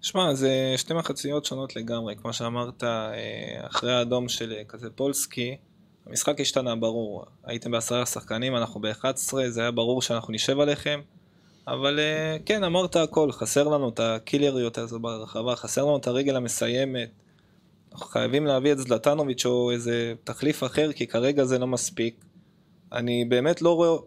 [0.00, 5.56] שמע, זה שתי מחציות שונות לגמרי, כמו שאמרת, אה, אחרי האדום של אה, כזה פולסקי,
[6.06, 7.24] המשחק השתנה, ברור.
[7.44, 11.00] הייתם בעשרה שחקנים, אנחנו ב-11, זה היה ברור שאנחנו נשב עליכם,
[11.66, 16.36] אבל אה, כן, אמרת הכל, חסר לנו את הקילריות הזו ברחבה, חסר לנו את הרגל
[16.36, 17.10] המסיימת.
[17.92, 22.24] אנחנו חייבים להביא את זלטנוביץ' או איזה תחליף אחר, כי כרגע זה לא מספיק.
[22.92, 23.98] אני באמת לא רואה...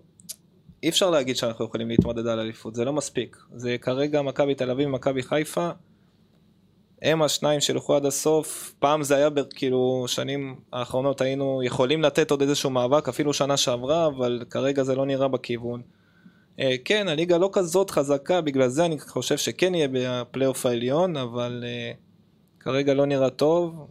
[0.83, 3.37] אי אפשר להגיד שאנחנו יכולים להתמודד על אליפות, זה לא מספיק.
[3.55, 5.69] זה כרגע מכבי תל אביב ומכבי חיפה,
[7.03, 8.73] הם השניים שילכו עד הסוף.
[8.79, 14.07] פעם זה היה, כאילו, שנים האחרונות היינו יכולים לתת עוד איזשהו מאבק, אפילו שנה שעברה,
[14.07, 15.81] אבל כרגע זה לא נראה בכיוון.
[16.59, 21.63] אה, כן, הליגה לא כזאת חזקה, בגלל זה אני חושב שכן יהיה בפלייאוף העליון, אבל
[21.67, 21.91] אה,
[22.59, 23.87] כרגע לא נראה טוב,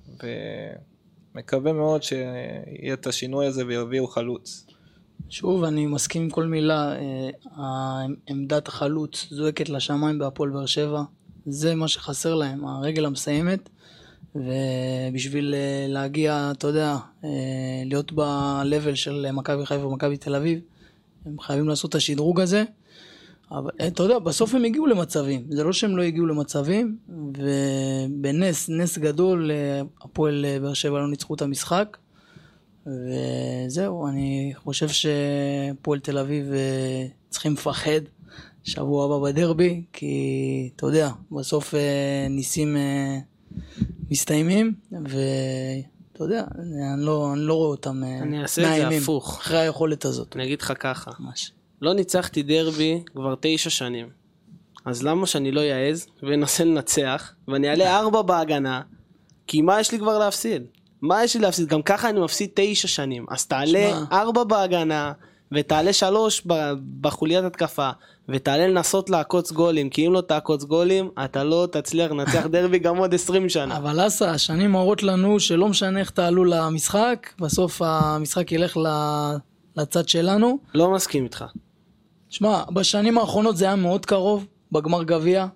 [1.35, 4.67] ומקווה מאוד שיהיה את השינוי הזה ויביאו חלוץ.
[5.29, 6.93] שוב, אני מסכים עם כל מילה.
[7.59, 11.03] אה, עמדת החלוץ זועקת לשמיים בהפועל באר שבע.
[11.47, 13.69] זה מה שחסר להם, הרגל המסיימת.
[14.35, 17.31] ובשביל אה, להגיע, אתה יודע, אה,
[17.85, 20.61] להיות ב-level של מכבי חיפה ומכבי תל אביב,
[21.27, 22.65] הם חייבים לעשות את השדרוג הזה.
[23.51, 25.47] אבל אתה יודע, בסוף הם הגיעו למצבים.
[25.51, 26.97] זה לא שהם לא הגיעו למצבים,
[27.39, 29.51] ובנס, נס גדול,
[30.03, 31.97] הפועל באר שבע לא ניצחו את המשחק.
[32.87, 38.01] וזהו, אני חושב שפועל תל אביב אה, צריכים לפחד
[38.65, 43.19] שבוע הבא בדרבי, כי אתה יודע, בסוף אה, ניסים אה,
[44.11, 46.45] מסתיימים, ואתה יודע,
[46.95, 48.23] אני לא, אני לא רואה אותם מאיימים.
[48.23, 49.39] אני אעשה את זה הפוך.
[49.41, 50.37] אחרי היכולת הזאת.
[50.37, 51.53] אני אגיד לך ככה, ממש.
[51.83, 54.09] לא ניצחתי דרבי כבר תשע שנים.
[54.85, 58.81] אז למה שאני לא אעז ואנסה לנצח, ואני אעלה ארבע בהגנה,
[59.47, 60.63] כי מה יש לי כבר להפסיד?
[61.03, 61.69] מה יש לי להפסיד?
[61.69, 63.27] גם ככה אני מפסיד תשע שנים.
[63.31, 64.05] אז תעלה.
[64.13, 65.13] ארבע בהגנה,
[65.55, 66.47] ותעלה שלוש
[67.01, 67.91] בחוליית התקפה,
[68.29, 72.97] ותעלה לנסות לעקוץ גולים, כי אם לא תעקוץ גולים, אתה לא תצליח לנצח דרבי גם
[72.97, 73.77] עוד עשרים שנה.
[73.77, 78.79] אבל אסה, השנים מראות לנו שלא משנה איך תעלו למשחק, בסוף המשחק ילך
[79.77, 80.59] לצד שלנו.
[80.75, 81.45] לא מסכים איתך.
[82.29, 85.47] שמע, בשנים האחרונות זה היה מאוד קרוב, בגמר גביע.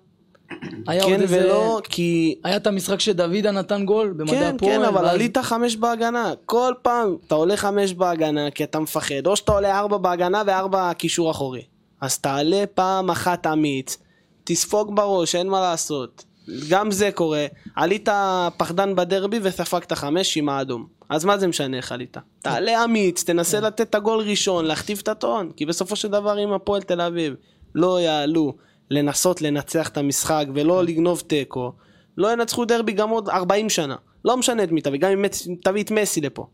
[0.87, 1.45] היה כן עוד איזה...
[1.45, 2.35] ולא, כי...
[2.43, 4.71] היה את המשחק שדוידה נתן גול במדע כן, הפועל.
[4.71, 6.33] כן, אבל ואז- עלית חמש בהגנה.
[6.45, 10.93] כל פעם אתה עולה חמש בהגנה כי אתה מפחד, או שאתה עולה ארבע בהגנה וארבע
[10.93, 11.61] קישור אחורי.
[12.01, 13.97] אז תעלה פעם אחת אמיץ,
[14.43, 16.23] תספוג בראש, אין מה לעשות.
[16.69, 17.45] גם זה קורה.
[17.75, 18.09] עלית
[18.57, 20.85] פחדן בדרבי וספגת חמש עם האדום.
[21.09, 22.17] אז מה זה משנה איך עלית?
[22.41, 25.51] תעלה אמיץ, תנסה לתת את הגול ראשון, להכתיב את הטון.
[25.55, 27.33] כי בסופו של דבר אם הפועל תל אביב
[27.75, 28.53] לא יעלו
[28.91, 31.71] לנסות לנצח את המשחק ולא לגנוב תיקו,
[32.17, 33.95] לא ינצחו דרבי גם עוד 40 שנה.
[34.25, 35.25] לא משנה את מי תביא, גם אם
[35.63, 36.47] תביא את מסי לפה.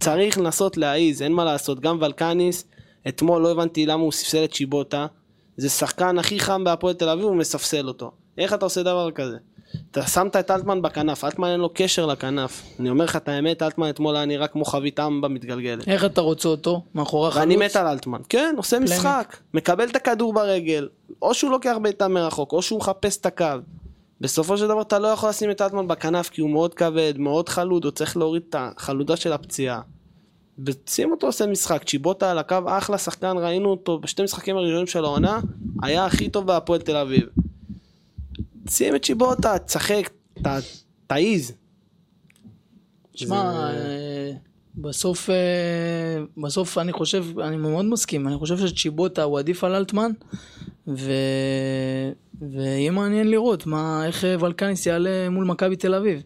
[0.00, 1.80] צריך לנסות להעיז, אין מה לעשות.
[1.80, 2.64] גם ולקניס,
[3.08, 5.06] אתמול לא הבנתי למה הוא ספסל את שיבוטה.
[5.56, 8.10] זה שחקן הכי חם בהפועל תל אביב, הוא מספסל אותו.
[8.38, 9.36] איך אתה עושה דבר כזה?
[9.90, 12.62] אתה שמת את אלטמן בכנף, אלטמן אין לו קשר לכנף.
[12.80, 15.88] אני אומר לך את האמת, אלטמן אתמול היה נראה כמו חבית אמבה מתגלגלת.
[15.88, 16.82] איך אתה רוצה אותו?
[16.94, 17.40] מאחורי החלוץ?
[17.40, 18.20] ואני מת על אלטמן.
[18.28, 19.36] כן, עושה משחק.
[19.54, 20.88] מקבל את הכדור ברגל.
[21.22, 23.46] או שהוא לוקח בעיטה מרחוק, או שהוא מחפש את הקו.
[24.20, 27.48] בסופו של דבר אתה לא יכול לשים את אלטמן בכנף כי הוא מאוד כבד, מאוד
[27.48, 29.80] חלוד, הוא צריך להוריד את החלודה של הפציעה.
[30.66, 35.04] ושים אותו עושה משחק, צ'יבוטה על הקו אחלה שחקן, ראינו אותו בשתי משחקים הראשונים של
[35.04, 35.40] העונה,
[35.82, 37.26] היה הכי טוב בהפועל תל אביב.
[38.70, 40.10] שים את צ'יבוטה, תשחק,
[40.42, 40.46] ת-
[41.06, 41.52] תעיז.
[43.14, 44.32] שמע, זה- אה,
[44.74, 45.34] בסוף, אה,
[46.42, 50.10] בסוף אני חושב, אני מאוד מסכים, אני חושב שצ'יבוטה הוא עדיף על אלטמן,
[50.88, 51.12] ו...
[52.50, 56.22] ויהיה מעניין לראות מה, איך אה, ולקניס יעלה מול מכבי תל אביב.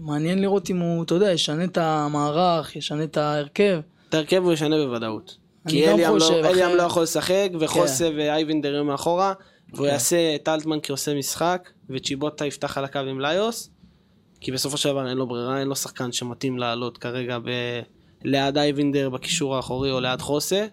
[0.00, 3.80] מעניין לראות אם הוא, אתה יודע, ישנה את המערך, ישנה את ההרכב.
[4.08, 5.36] את ההרכב הוא ישנה בוודאות.
[5.68, 8.16] כי אליאם לא, אחרי- לא יכול לשחק, וחוסה כן.
[8.16, 9.32] ואייבינדר יהיו מאחורה,
[9.74, 13.70] והוא יעשה את אלטמן כעושה משחק, וצ'יבוטה יפתח על הקו עם ליוס,
[14.40, 17.50] כי בסופו של דבר אין לו ברירה, אין לו שחקן שמתאים לעלות כרגע ב...
[18.24, 20.66] ליד אייבינדר בקישור האחורי או ליד חוסה,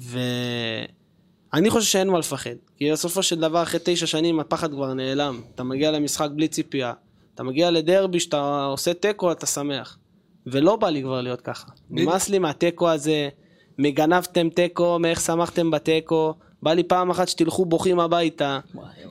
[0.00, 5.40] ואני חושב שאין מה לפחד, כי בסופו של דבר אחרי תשע שנים הפחד כבר נעלם,
[5.54, 6.92] אתה מגיע למשחק בלי ציפייה,
[7.34, 9.98] אתה מגיע לדרבי שאתה עושה תיקו אתה שמח,
[10.46, 13.28] ולא בא לי כבר להיות ככה, נמאס לי מהתיקו הזה,
[13.78, 16.34] מגנבתם תיקו, מאיך שמחתם בתיקו.
[16.62, 18.58] בא לי פעם אחת שתלכו בוכים הביתה,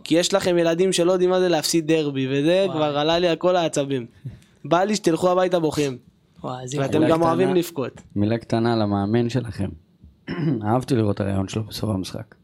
[0.04, 3.36] כי יש לכם ילדים שלא יודעים מה זה להפסיד דרבי, וזה כבר עלה לי על
[3.36, 4.06] כל העצבים.
[4.66, 5.98] בא לי שתלכו הביתה בוכים,
[6.44, 7.26] וואי, ואתם גם קטנה.
[7.26, 8.02] אוהבים לבכות.
[8.16, 9.70] מילה קטנה למאמן שלכם.
[10.68, 12.36] אהבתי לראות את הרעיון שלו בסוף המשחק.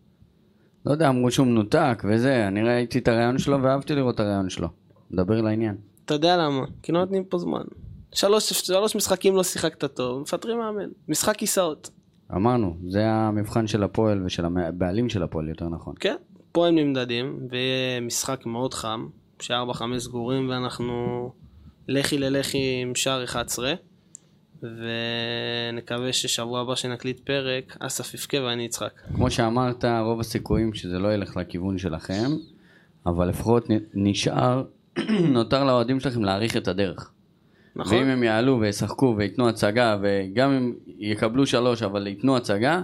[0.86, 4.50] לא יודע, אמרו שהוא מנותק וזה, אני ראיתי את הרעיון שלו ואהבתי לראות את הרעיון
[4.50, 4.68] שלו.
[5.12, 5.76] מדבר לעניין.
[6.06, 6.66] אתה יודע למה?
[6.84, 7.64] כי לא נותנים פה זמן.
[8.12, 10.90] שלוש, שלוש משחקים לא שיחקת טוב, מפטרים מאמן.
[11.08, 11.90] משחק כיסאות.
[12.36, 15.96] אמרנו, זה המבחן של הפועל ושל הבעלים של הפועל, יותר נכון.
[16.00, 16.16] כן,
[16.52, 19.08] פה הם נמדדים, ויהיה משחק מאוד חם,
[19.40, 21.30] שארבע חמש סגורים, ואנחנו
[21.88, 23.74] לכי ללכי עם שער 11,
[24.64, 28.92] ונקווה ששבוע הבא שנקליט פרק, אסף יבכה ואני אצחק.
[29.16, 32.32] כמו שאמרת, רוב הסיכויים שזה לא ילך לכיוון שלכם,
[33.06, 34.64] אבל לפחות נשאר,
[35.34, 37.12] נותר לאוהדים שלכם להעריך את הדרך.
[37.76, 37.98] נכון?
[37.98, 42.82] ואם הם יעלו וישחקו וייתנו הצגה, וגם אם יקבלו שלוש אבל ייתנו הצגה,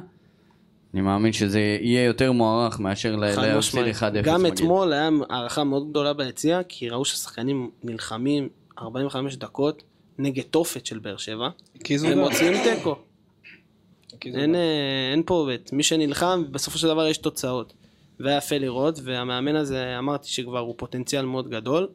[0.93, 3.95] אני מאמין שזה יהיה יותר מוערך מאשר להפסיד משמעית.
[3.95, 4.01] 1-0.
[4.23, 4.45] גם.
[4.45, 9.83] אתמול היה הערכה מאוד גדולה ביציע, כי ראו שהשחקנים נלחמים 45 דקות
[10.17, 11.49] נגד תופת של באר שבע,
[11.89, 12.19] הם.
[12.19, 12.95] מוציאים תיקו.
[14.25, 14.55] אין.
[14.55, 14.61] אה,
[15.11, 15.57] אין פה עובד.
[15.71, 17.73] מי שנלחם, בסופו של דבר יש תוצאות.
[18.19, 21.87] והיה יפה לראות, והמאמן הזה, אמרתי שכבר הוא פוטנציאל מאוד גדול,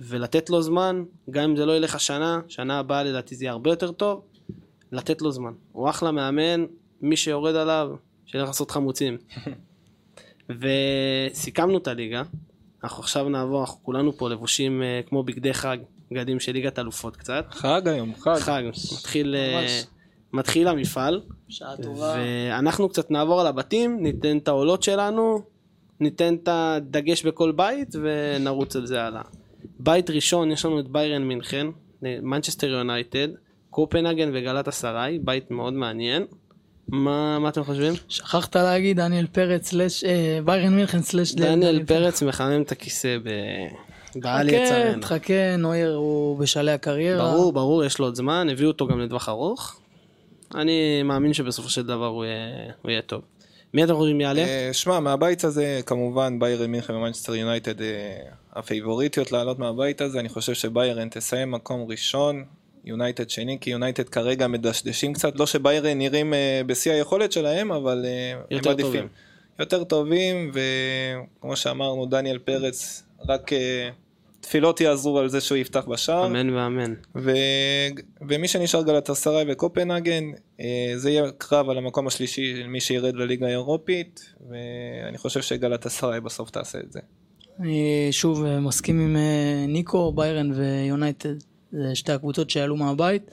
[0.00, 3.70] ולתת לו זמן, גם אם זה לא ילך השנה, שנה הבאה לדעתי זה יהיה הרבה
[3.70, 4.22] יותר טוב,
[4.92, 5.52] לתת לו זמן.
[5.72, 6.64] הוא אחלה מאמן,
[7.00, 7.90] מי שיורד עליו,
[8.26, 9.16] שילך לעשות חמוצים.
[10.60, 12.22] וסיכמנו את הליגה,
[12.84, 15.78] אנחנו עכשיו נעבור, אנחנו כולנו פה לבושים אה, כמו בגדי חג,
[16.10, 17.46] בגדים של ליגת אלופות קצת.
[17.50, 18.36] חג היום, חג.
[18.38, 18.62] חג,
[18.98, 19.86] מתחיל, ממש.
[20.32, 21.20] מתחיל המפעל.
[21.48, 22.14] שעה טובה.
[22.18, 25.42] ואנחנו קצת נעבור על הבתים, ניתן את העולות שלנו,
[26.00, 29.22] ניתן את הדגש בכל בית ונרוץ על זה הלאה.
[29.80, 31.66] בית ראשון יש לנו את ביירן מינכן,
[32.02, 33.28] מנצ'סטר יונייטד,
[33.70, 36.26] קופנהגן וגלת אסריי, בית מאוד מעניין.
[36.88, 37.94] מה, מה אתם חושבים?
[38.08, 43.28] שכחת להגיד דניאל פרץ slash אה, ביירן מינכן slash דניאל פרץ מחמם את הכיסא ב...
[44.14, 45.02] באליאנץ ארנה.
[45.02, 47.32] תחכה, נויר הוא בשלהי הקריירה.
[47.32, 49.80] ברור, ברור, יש לו עוד זמן, הביאו אותו גם לטווח ארוך.
[50.54, 53.22] אני מאמין שבסופו של דבר הוא יהיה, הוא יהיה טוב.
[53.74, 54.40] מי אתם חושבים יעלה?
[54.40, 58.16] אה, שמע, מהבית הזה כמובן ביירן מינכן ומנצ'סטר יונייטד אה,
[58.56, 62.44] הפייבוריטיות לעלות מהבית הזה, אני חושב שביירן תסיים מקום ראשון,
[62.84, 68.04] יונייטד שני, כי יונייטד כרגע מדשדשים קצת, לא שביירן נראים אה, בשיא היכולת שלהם, אבל
[68.06, 68.76] אה, הם עדיפים.
[68.76, 69.08] טובים.
[69.58, 70.52] יותר טובים,
[71.38, 73.90] וכמו שאמרנו, דניאל פרץ, רק אה,
[74.40, 76.26] תפילות יעזרו על זה שהוא יפתח בשער.
[76.26, 76.94] אמן ואמן.
[77.16, 77.32] ו...
[78.28, 80.24] ומי שנשאר גלטסראי וקופנהגן,
[80.60, 86.20] אה, זה יהיה קרב על המקום השלישי של מי שירד לליגה האירופית, ואני חושב שגלטסראי
[86.20, 87.00] בסוף תעשה את זה.
[87.60, 91.34] אני שוב מסכים עם אה, ניקו, ביירן ויונייטד,
[91.72, 93.30] זה שתי הקבוצות שעלו מהבית,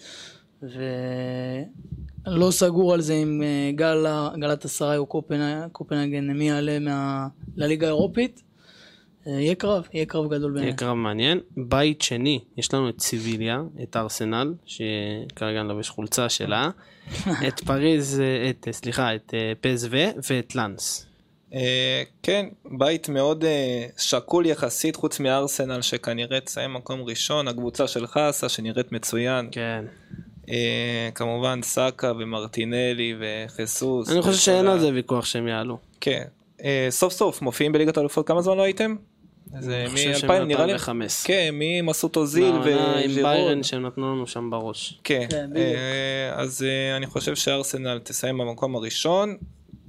[0.61, 4.05] ולא סגור על זה אם אה, גל,
[4.39, 8.43] גלת אסריי או קופנהגן, קופנהגן מי יעלה מה, לליגה האירופית.
[9.27, 10.75] אה, יהיה קרב, יהיה קרב גדול יהיה בעיניי.
[10.75, 11.39] קרב מעניין.
[11.57, 16.69] בית שני, יש לנו את סיביליה, את ארסנל, שכרגע אני לובש חולצה שלה,
[17.47, 19.87] את פריז, את, סליחה, את אה, פסו
[20.29, 21.12] ואת לאנס.
[21.53, 28.07] אה, כן, בית מאוד אה, שקול יחסית, חוץ מארסנל שכנראה תסיים מקום ראשון, הקבוצה של
[28.07, 29.85] חסה שנראית מצוין, כן.
[30.49, 34.09] אה, כמובן סאקה ומרטינלי וחיסוס.
[34.11, 35.77] אני חושב שאין על זה ויכוח שהם יעלו.
[36.01, 36.23] כן.
[36.89, 38.95] סוף סוף מופיעים בליגת האלופות, כמה זמן לא הייתם?
[39.59, 40.79] זה אני חושב מ-2000 נראה לי.
[40.79, 40.91] שמ-2005.
[41.23, 43.11] כן, ממסות אוזיל בעונה עם.
[43.11, 44.99] ביירן שהם נתנו לנו שם בראש.
[45.03, 45.49] כן, כן,
[46.33, 46.65] אז
[46.97, 49.37] אני חושב שארסנל תסיים במקום הראשון.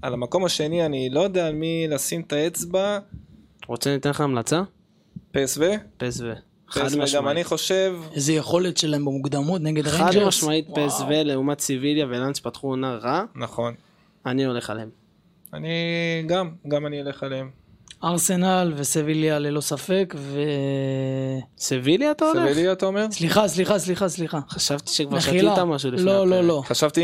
[0.05, 2.98] על המקום השני אני לא יודע על מי לשים את האצבע.
[3.66, 4.62] רוצה ניתן לך המלצה?
[5.32, 5.64] פסו.
[5.96, 6.24] פסו.
[6.68, 7.46] חד פסו גם אני משמעית.
[7.46, 10.26] חושב, איזה יכולת שלהם במוקדמות נגד חד ריינג'רס.
[10.26, 10.66] משמעית.
[10.74, 13.74] פסו לעומת סביליה ולאנס פתחו עונה רע, נכון.
[14.26, 14.90] אני הולך עליהם.
[15.55, 15.68] אני
[16.26, 17.50] גם, גם אני אלך עליהם.
[18.05, 20.40] ארסנל וסביליה ללא ספק, ו...
[21.59, 22.52] סביליה אתה הולך?
[22.52, 23.07] סבלי אתה אומר?
[23.11, 24.40] סליחה, סליחה, סליחה, סליחה.
[24.48, 25.20] חשבתי שכבר.
[25.20, 26.40] שתית משהו לפני לא, לא.
[26.40, 26.62] לא.
[26.66, 27.02] חשבתי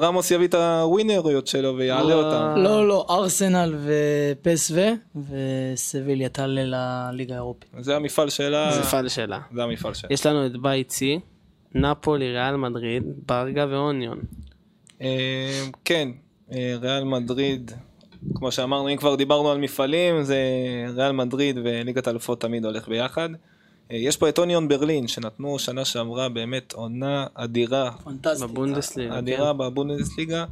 [0.00, 2.24] רמוס יביא את הווינריות שלו ויעלה לא.
[2.24, 2.60] אותם.
[2.62, 4.74] לא, לא, ארסנל ופסו,
[5.16, 7.70] וסביליה תעלה לליגה האירופית.
[7.80, 8.72] זה המפעל שלה.
[8.72, 9.38] זה פאל שלה.
[9.54, 10.08] זה המפעל שלה.
[10.12, 11.20] יש לנו את בית C,
[11.74, 14.18] נפולי, ריאל מדריד, ברגה ואוניון.
[15.02, 16.08] אה, כן,
[16.52, 17.72] אה, ריאל מדריד,
[18.34, 20.38] כמו שאמרנו, אם כבר דיברנו על מפעלים, זה
[20.96, 23.28] ריאל מדריד וליגת האלופות תמיד הולך ביחד.
[23.90, 28.46] אה, יש פה את אוניון ברלין, שנתנו שנה שעברה באמת עונה אדירה, פנטסטי.
[28.46, 29.18] בבונדסליגה.
[29.18, 30.44] אדירה בבונדסליגה.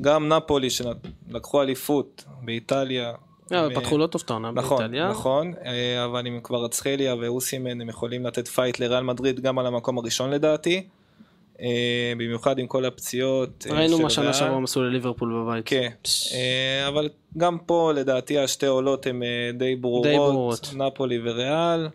[0.00, 3.12] גם נפולי שלקחו אליפות באיטליה.
[3.48, 3.56] כן.
[3.56, 5.08] לא, ו- פתחו לא טוב את העונה נכון, באיטליה.
[5.08, 9.98] נכון, אה, אבל עם קבראצחליה ואוסימן הם יכולים לתת fight לריאל מדריד גם על המקום
[9.98, 10.86] הראשון לדעתי.
[11.62, 13.66] אה, במיוחד עם כל הפציעות.
[13.70, 14.32] אה, ראינו מה שנה.
[14.32, 15.66] שעברה הם עשו לליברפול בבית.
[15.66, 15.88] כן,
[16.34, 19.22] אה, אבל גם פה לדעתי השתי עולות הן
[19.58, 20.74] די ברורות, די ברורות.
[20.76, 21.88] נפולי וריאל,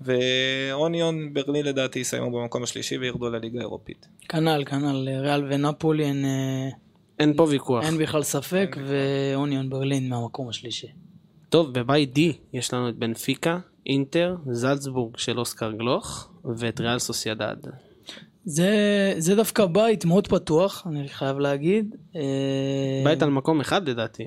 [0.00, 4.08] ואוניון ברלין לדעתי יסיימו במקום השלישי וירדו לליגה האירופית.
[4.28, 6.24] כנ"ל, כנ"ל, ריאל ונפולי אין,
[7.18, 7.84] אין פה ויכוח.
[7.84, 10.88] אין בכלל ספק, ואוניון ברלין מהמקום השלישי.
[11.48, 12.20] טוב, בבית D
[12.52, 17.56] יש לנו את בנפיקה, אינטר, זלצבורג של אוסקר גלוך, ואת ריאל סוסיידד.
[18.48, 18.70] זה,
[19.18, 21.94] זה דווקא בית מאוד פתוח, אני חייב להגיד.
[22.16, 22.20] אה,
[23.04, 24.26] בית על מקום אחד לדעתי.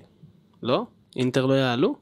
[0.64, 0.84] לא?
[1.16, 1.96] אינטר לא יעלו?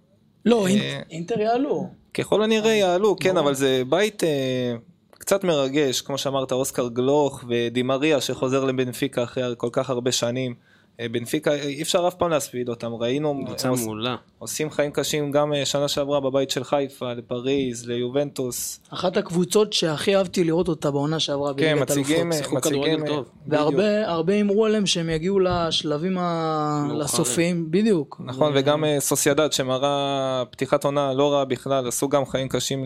[0.45, 1.88] לא, אה, אינ- אינטר יעלו.
[2.13, 4.74] ככל הנראה יעלו, כן, אבל זה בית אה,
[5.11, 10.55] קצת מרגש, כמו שאמרת, אוסקר גלוך ודימריה שחוזר לבנפיקה אחרי כל כך הרבה שנים.
[11.00, 14.16] אה, בנפיקה, אי אפשר אף פעם להספיד אותם, ראינו, קבוצה עוש- מעולה.
[14.39, 18.80] עושים חיים קשים גם אה, שנה שעברה בבית של חיפה, לפריז, ליובנטוס.
[18.89, 22.34] אחת הקבוצות שהכי אהבתי לראות אותה בעונה שעברה כן, בליגת מציגים, אלופות.
[22.38, 23.26] שיחקו מציגים, כדורגל אה, טוב.
[23.26, 23.34] בדיוק.
[23.48, 26.88] והרבה הרבה הימרו עליהם שהם יגיעו לשלבים ה...
[27.00, 28.22] לסופיים, בדיוק.
[28.26, 32.86] נכון, וגם אה, סוסיידד שמראה פתיחת עונה לא רעה בכלל, עשו גם חיים קשים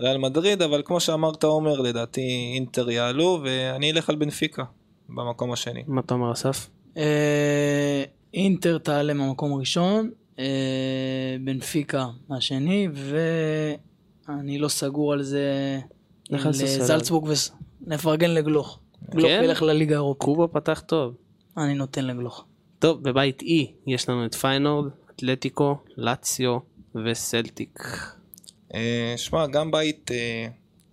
[0.00, 4.62] לריאל מדריד, אבל כמו שאמרת עומר, לדעתי אינטר יעלו, ואני אלך על בנפיקה
[5.08, 5.82] במקום השני.
[5.86, 6.68] מה אתה אומר אסף?
[6.98, 10.44] אה, אינטר תעלה מהמקום הראשון, אה,
[11.44, 12.88] בנפיקה מהשני,
[14.28, 15.78] ואני לא סגור על זה.
[16.30, 16.84] אלך גם על סוסיידד.
[16.84, 17.52] זלצבורג וס...
[17.86, 18.78] נפרגן לגלוך.
[19.10, 19.40] גלוך כן?
[19.44, 20.22] ילך לליגה האירופית.
[20.22, 21.14] קובה פתח טוב.
[21.56, 22.44] אני נותן לגלוך.
[22.78, 26.58] טוב, בבית E יש לנו את פיינורד, אתלטיקו, לאציו
[27.04, 27.78] וסלטיק.
[28.74, 30.46] אה, שמע, גם בית אה,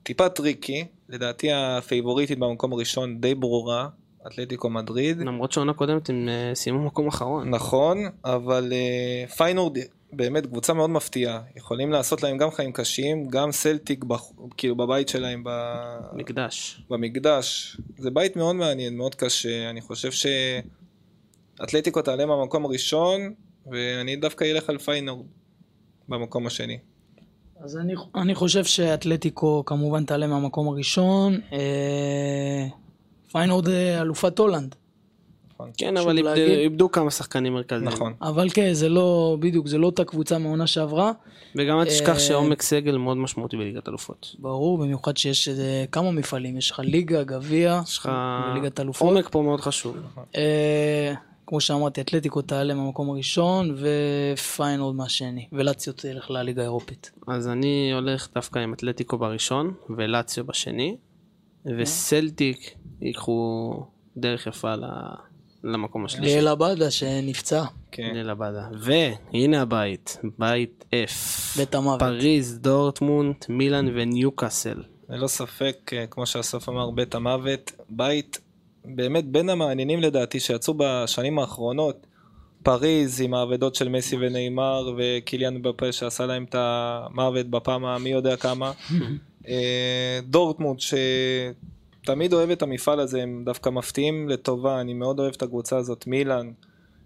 [0.04, 3.88] טיפה טריקי, לדעתי הפייבוריטית במקום הראשון די ברורה,
[4.28, 5.18] אתלטיקו מדריד.
[5.18, 7.50] למרות שעונה קודמת הם אה, סיימו מקום אחרון.
[7.50, 9.78] נכון, אבל אה, פיינורד
[10.14, 11.42] באמת קבוצה מאוד מפתיעה.
[11.56, 14.24] יכולים לעשות להם גם חיים קשים, גם סלטיק בח...
[14.58, 15.50] כאילו בבית שלהם ב...
[16.14, 16.82] מקדש.
[16.90, 17.78] במקדש.
[17.98, 19.70] זה בית מאוד מעניין, מאוד קשה.
[19.70, 20.12] אני חושב
[21.62, 23.34] שאתלטיקו תעלה מהמקום הראשון,
[23.72, 25.26] ואני דווקא אלך על פיינורד
[26.10, 26.78] במקום השני.
[27.64, 31.40] אז אני, אני חושב שאתלטיקו כמובן תעלה מהמקום הראשון.
[31.54, 32.68] אה,
[33.36, 34.76] פיינורד אה, אלופת הולנד.
[35.78, 37.88] כן, חשוב אבל איבדו- כמה שחקנים מרכזיים.
[37.88, 38.14] נכון.
[38.22, 41.12] אבל כן, זה לא, בדיוק, זה לא אותה קבוצה מהעונה שעברה.
[41.56, 44.36] וגם אל תשכח אה, שעומק סגל מאוד משמעותי בליגת אלופות.
[44.40, 48.10] ברור, במיוחד שיש אה, כמה מפעלים, יש לך ליגה, גביע, יש לך
[48.52, 49.10] וליגת אלופות.
[49.12, 49.98] עומק פה מאוד חשוב.
[50.36, 51.14] אה,
[51.48, 57.12] כמו שאמרתי, אתלטיקו תעלה מהמקום הראשון, ופיינורד מהשני, ולאציו תלך לליגה האירופית.
[57.28, 60.96] אז אני הולך דווקא עם אתלטיקו בראשון ולאציו בשני,
[61.78, 63.74] וסלטיק ייקחו
[64.18, 64.86] דרך יפה ל-
[65.64, 66.34] למקום השלישי.
[66.36, 68.12] ליאל עבדה שנפצע, כן.
[68.16, 68.68] ללבדה.
[68.80, 71.58] והנה הבית, בית F.
[71.58, 72.00] בית המוות.
[72.00, 74.84] פריז, דורטמונד, מילאן וניוקאסל.
[75.10, 78.40] ללא ספק, אה, כמו שאסף אמר, בית המוות, בית
[78.86, 82.08] באמת בין המעניינים לדעתי שיצאו בשנים האחרונות.
[82.64, 88.36] פריז עם האבדות של מסי ונאמר וקיליאן אמבפה שעשה להם את המוות בפעם המי יודע
[88.36, 88.72] כמה.
[89.48, 95.44] אה, דורטמונד שתמיד אוהב את המפעל הזה, הם דווקא מפתיעים לטובה, אני מאוד אוהב את
[95.44, 96.52] הקבוצה הזאת, מילאן,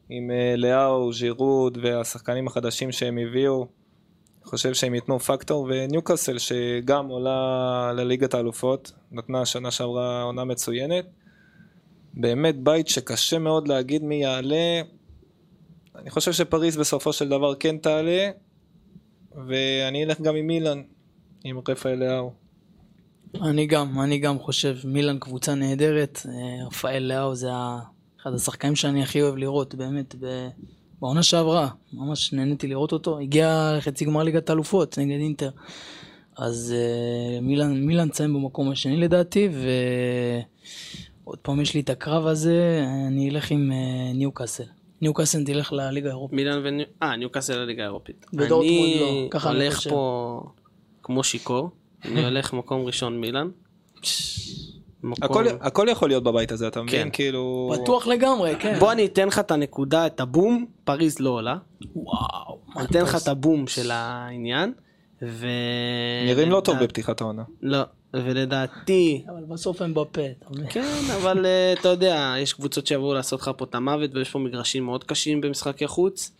[0.10, 3.68] עם אה, לאו, ז'ירוד והשחקנים החדשים שהם הביאו.
[4.50, 11.06] חושב שהם ייתנו פקטור, וניוקאסל שגם עולה לליגת האלופות, נתנה שנה שעברה עונה מצוינת.
[12.14, 14.82] באמת בית שקשה מאוד להגיד מי יעלה.
[15.96, 18.30] אני חושב שפריז בסופו של דבר כן תעלה,
[19.48, 20.82] ואני אלך גם עם מילאן,
[21.44, 22.32] עם רפאל לאהו.
[23.42, 27.50] אני גם, אני גם חושב, מילאן קבוצה נהדרת, אה, רפאל לאו זה
[28.22, 30.48] אחד השחקנים שאני הכי אוהב לראות, באמת, ב-
[31.02, 35.50] בעונה שעברה, ממש נהניתי לראות אותו, הגיע לחצי גמר ליגת האלופות נגד אינטר,
[36.38, 39.50] אז אה, מילאן, מילאן תסיים במקום השני לדעתי,
[41.24, 44.64] ועוד פעם יש לי את הקרב הזה, אני אלך עם אה, ניוקאסל.
[45.02, 46.36] ניוקאסל תלך לליגה האירופית.
[46.36, 46.86] מילאן וניו...
[47.04, 48.26] אה, ניוקאסל לליגה האירופית.
[48.34, 49.90] ודורטמונד אני לא, ככה אני הולך חושב.
[49.90, 50.42] פה
[51.10, 51.70] כמו שיכור.
[52.06, 53.48] אני הולך מקום ראשון מילאן.
[55.04, 57.04] מקום- הכל, הכל יכול להיות בבית הזה, אתה מבין?
[57.04, 57.10] כן.
[57.14, 57.74] כאילו...
[57.82, 58.80] בטוח לגמרי, כן.
[58.80, 61.56] בוא אני אתן לך את הנקודה, את הבום, פריז לא עולה.
[61.96, 62.60] וואו.
[62.78, 64.74] אני אתן לך את הבום של העניין.
[65.22, 65.48] ו...
[66.26, 67.44] נראים לא טוב בפתיחת העונה.
[67.62, 67.80] לא,
[68.14, 69.26] ולדעתי...
[69.30, 70.66] אבל בסוף הם בפה, אתה מבין?
[70.70, 74.40] כן, אבל אה, אתה יודע, יש קבוצות שיבואו לעשות לך פה את המוות, ויש פה
[74.40, 76.32] מגרשים מאוד קשים במשחקי חוץ.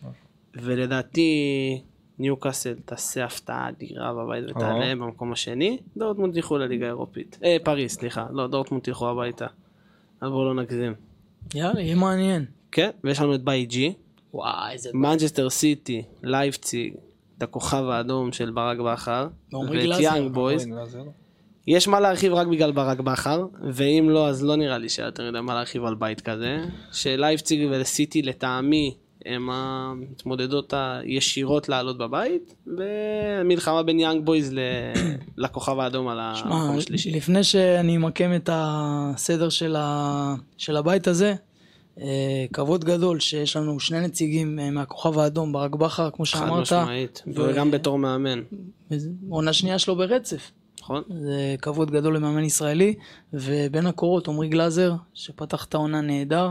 [0.54, 1.30] ולדעתי,
[2.20, 5.78] ניוקאסל תעשה הפתעה אדירה בבית ותעלה במקום השני.
[5.96, 7.38] דורטמונד ילכו לליגה האירופית.
[7.44, 8.26] אה, פריז, סליחה.
[8.32, 9.46] לא, דורטמונד ילכו הביתה.
[10.22, 10.94] אבל בואו לא נגזים.
[11.54, 12.44] יאללה, יהיה מעניין.
[12.72, 13.92] כן, ויש לנו את בית G,
[14.34, 14.90] וואי, איזה...
[14.94, 16.94] מנצ'סטר סיטי, לייפציג,
[17.38, 20.00] את הכוכב האדום של ברק בכר, ואת.
[20.00, 20.68] יאנג בויז.
[20.68, 21.10] לא, זה לא.
[21.66, 25.30] יש מה להרחיב רק בגלל ברק בכר, ואם לא, אז לא נראה לי שהיה יותר
[25.30, 26.64] מדי מה להרחיב על בית כזה.
[26.92, 28.94] שלייפציג וסיטי לטעמי
[29.26, 34.54] הם המתמודדות הישירות לעלות בבית, ומלחמה בין יאנג בויז
[35.36, 37.10] לכוכב האדום על המקום השלישי.
[37.10, 40.34] לפני שאני אמקם את הסדר של, ה...
[40.58, 41.34] של הבית הזה,
[42.00, 46.62] אה, כבוד גדול שיש לנו שני נציגים אה, מהכוכב האדום, ברק בכר, כמו חד שאמרת,
[46.62, 48.42] משמעית, ו- וגם בתור מאמן,
[49.28, 50.50] עונה שנייה שלו ברצף.
[50.80, 51.02] נכון?
[51.08, 52.94] זה כבוד גדול למאמן ישראלי,
[53.32, 56.50] ובין הקורות עמרי גלאזר, שפתח את העונה נהדר.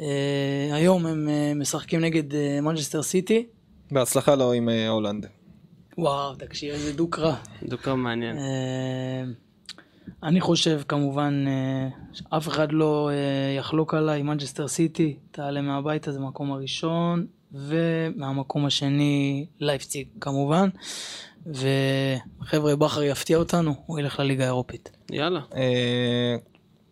[0.00, 3.46] אה, היום הם אה, משחקים נגד אה, מנצ'סטר סיטי.
[3.90, 5.26] בהצלחה לו עם אה, הולנד.
[5.98, 7.34] וואו, תקשיב, איזה דו-קרב.
[7.62, 8.38] דו-קרב מעניין.
[8.38, 9.24] אה,
[10.22, 16.18] אני חושב כמובן אה, שאף אחד לא אה, יחלוק עליי, מנצ'סטר סיטי תעלה מהבית הזה
[16.18, 20.68] במקום הראשון ומהמקום השני לייפציג כמובן
[21.46, 24.90] וברק בכר יפתיע אותנו, הוא ילך לליגה האירופית.
[25.10, 25.40] יאללה.
[25.56, 26.36] אה,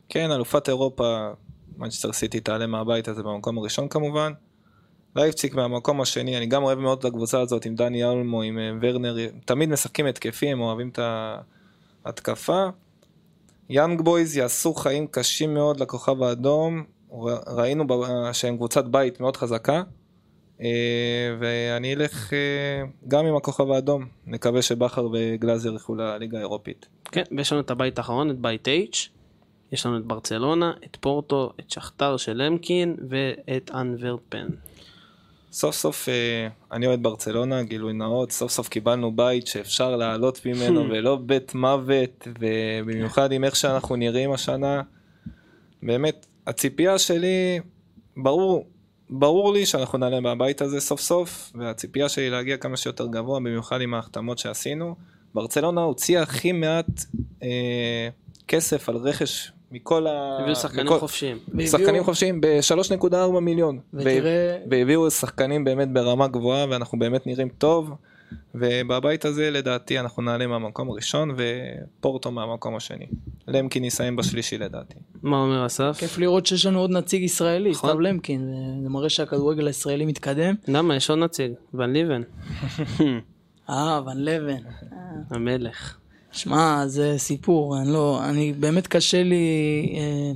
[0.08, 1.28] כן, אלופת אירופה,
[1.78, 4.32] מנצ'סטר סיטי תעלה מהבית הזה במקום הראשון כמובן.
[5.16, 8.70] לייפציג מהמקום השני, אני גם אוהב מאוד את הקבוצה הזאת עם דני אלמו, עם אה,
[8.80, 10.98] ורנר, תמיד משחקים התקפי, הם אוהבים את
[12.04, 12.66] ההתקפה.
[13.70, 16.84] יאנג בויז יעשו חיים קשים מאוד לכוכב האדום,
[17.46, 17.84] ראינו
[18.32, 19.82] שהם קבוצת בית מאוד חזקה,
[20.60, 22.38] אה, ואני אלך אה,
[23.08, 26.86] גם עם הכוכב האדום, נקווה שבכר וגלאזר ילכו לליגה האירופית.
[27.04, 29.17] כן, ויש לנו את הבית האחרון, את בית H.
[29.72, 34.48] יש לנו את ברצלונה, את פורטו, את שכתר של למקין ואת אנוורפן.
[35.52, 40.84] סוף סוף אה, אני אוהד ברצלונה, גילוי נאות, סוף סוף קיבלנו בית שאפשר לעלות ממנו
[40.90, 44.82] ולא בית מוות, ובמיוחד עם איך שאנחנו נראים השנה.
[45.82, 47.60] באמת, הציפייה שלי,
[48.16, 48.66] ברור,
[49.10, 53.80] ברור לי שאנחנו נעלה מהבית הזה סוף סוף, והציפייה שלי להגיע כמה שיותר גבוה, במיוחד
[53.80, 54.94] עם ההחתמות שעשינו.
[55.34, 57.04] ברצלונה הוציאה הכי מעט
[57.42, 58.08] אה,
[58.48, 60.38] כסף על רכש מכל ה...
[60.40, 61.38] הביאו שחקנים מכל- חופשיים.
[61.66, 63.78] שחקנים חופשיים ב-3.4 מיליון.
[63.94, 67.90] ותראה- והביאו שחקנים באמת ברמה גבוהה ואנחנו באמת נראים טוב.
[68.54, 73.06] ובבית הזה לדעתי אנחנו נעלה מהמקום הראשון ופורטו מהמקום השני.
[73.48, 74.94] למקין יסיים בשלישי לדעתי.
[75.22, 75.96] מה אומר אסף?
[76.00, 77.90] כיף לראות שיש לנו עוד נציג ישראלי, נכון.
[77.90, 80.54] סתיו למקין, זה- זה מראה שהכדורגל הישראלי מתקדם.
[80.68, 80.96] למה?
[80.96, 82.22] יש עוד נציג, ון ליבן.
[83.70, 84.62] אה, ון לבן.
[85.30, 85.97] המלך.
[86.32, 89.36] שמע, זה סיפור, אני לא, אני באמת קשה לי,
[89.96, 90.32] אה,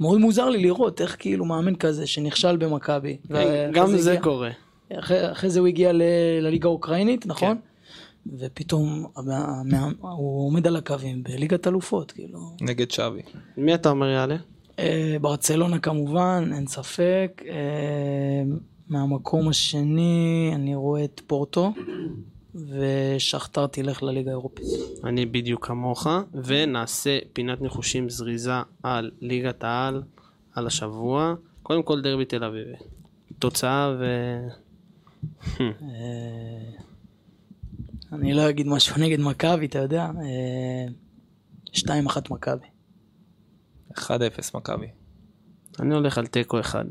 [0.00, 3.16] מאוד מוזר לי לראות איך כאילו מאמן כזה שנכשל במכבי.
[3.30, 4.50] ואחרי גם זה הגיע- קורה.
[4.98, 6.02] אחרי, אחרי זה הוא הגיע ל,
[6.40, 7.56] לליגה האוקראינית, נכון?
[8.38, 9.30] ופתאום המ-
[9.74, 12.38] המ- הוא עומד על הקווים בליגת אלופות, כאילו.
[12.60, 13.22] נגד שווי.
[13.56, 14.36] מי אתה אומר יעלה?
[14.78, 17.42] אה, ברצלונה כמובן, אין ספק.
[17.48, 17.54] אה,
[18.88, 21.72] מהמקום השני אני רואה את פורטו,
[22.54, 24.66] ושכתר תלך לליגה האירופית.
[25.04, 26.06] אני בדיוק כמוך,
[26.44, 30.02] ונעשה פינת ניחושים זריזה על ליגת העל,
[30.54, 31.34] על השבוע.
[31.62, 32.76] קודם כל דרבי תל אביבי.
[33.38, 34.04] תוצאה ו...
[35.60, 35.66] אה,
[38.12, 40.10] אני לא אגיד משהו נגד מכבי, אתה יודע.
[40.20, 40.86] אה,
[41.74, 41.88] 2-1
[42.30, 42.66] מכבי.
[43.94, 44.00] 1-0
[44.54, 44.86] מכבי.
[45.80, 46.84] אני הולך על תיקו אחד.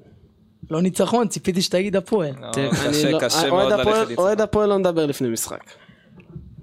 [0.70, 2.34] לא ניצחון, ציפיתי שתגיד הפועל.
[2.40, 4.50] לא, קשה, לא- קשה אוהד מאוד הפועל- ללכת אוהד לצחוק.
[4.50, 5.72] הפועל לא מדבר לפני משחק.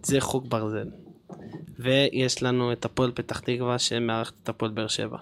[0.03, 0.89] זה חוק ברזל.
[1.79, 5.19] ויש לנו את הפועל פתח תקווה שמארחת את הפועל באר שבע.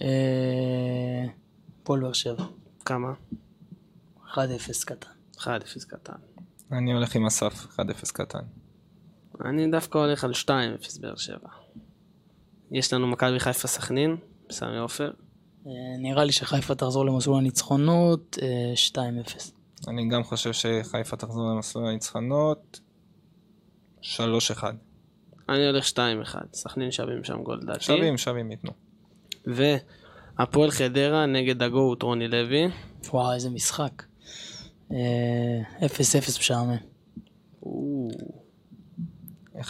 [0.00, 1.24] אה,
[1.82, 2.44] הפועל באר שבע.
[2.84, 3.12] כמה?
[4.32, 4.36] 1-0
[4.84, 5.10] קטן.
[5.38, 5.44] 1-0
[5.88, 6.12] קטן.
[6.72, 8.38] אני הולך עם אסף, 1-0 קטן.
[9.44, 10.48] אני דווקא הולך על 2-0
[11.00, 11.48] באר שבע.
[12.70, 14.16] יש לנו מכבי חיפה סכנין,
[14.48, 15.10] בסמי עופר.
[15.66, 19.52] אה, נראה לי שחיפה תחזור למסלול הניצחונות, אה, 2-0.
[19.88, 22.80] אני גם חושב שחיפה תחזור למסלול הניצחונות.
[24.02, 24.64] 3-1.
[25.48, 25.98] אני הולך 2-1.
[26.52, 27.84] סכנין שווים שם גול לדעתי.
[27.84, 28.70] שווים, שווים ייתנו.
[29.46, 32.66] והפועל חדרה נגד הגוט רוני לוי.
[33.10, 34.02] וואו, איזה משחק.
[34.92, 36.76] אה, 0-0 משעמם.
[39.60, 39.64] 1-0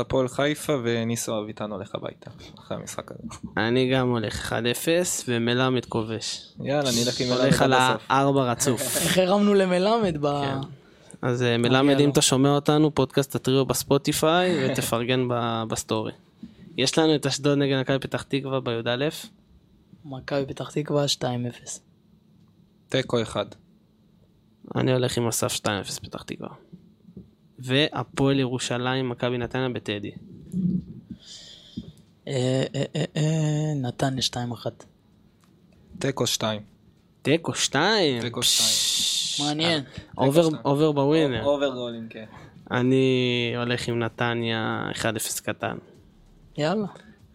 [0.00, 3.22] הפועל חיפה וניסו אביטן הולך הביתה אחרי המשחק הזה.
[3.56, 4.54] אני גם הולך 1-0
[5.28, 6.52] ומלמד כובש.
[6.60, 8.06] יאללה, נלך עם הולך מלמד על עד הסוף.
[8.10, 8.96] הארבע רצוף.
[8.96, 10.26] איך הרמנו למלמד ב...
[10.26, 10.68] כן.
[11.22, 12.00] אז אה, מלמד.
[12.00, 15.28] אם אתה שומע אותנו, פודקאסט הטריו בספוטיפיי, ותפרגן
[15.68, 16.12] בסטורי.
[16.76, 19.08] יש לנו את אשדוד נגד מכבי פתח תקווה בי"א.
[20.04, 21.24] מכבי פתח תקווה 2-0.
[22.88, 23.46] תיקו אחד.
[24.76, 25.66] אני הולך עם אסף 2-0
[26.02, 26.48] פתח תקווה.
[27.60, 30.10] והפועל ירושלים, מכבי נתניה בטדי.
[32.28, 34.36] אה, אה, אה, נתניה 2-1.
[35.98, 36.62] תיקו שתיים.
[37.22, 38.20] תיקו 2.
[38.22, 39.48] תיקו שתיים.
[39.48, 39.82] מעניין.
[40.64, 41.44] over ב winner.
[41.44, 42.24] over גולים, כן.
[42.70, 45.76] אני הולך עם נתניה 1-0 קטן.
[46.58, 46.86] יאללה.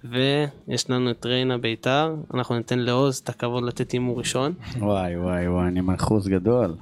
[0.03, 4.53] ויש לנו את ריינה ביתר, אנחנו ניתן לעוז את הכבוד לתת הימור ראשון.
[4.77, 6.75] וואי וואי וואי, אני מנחוס גדול.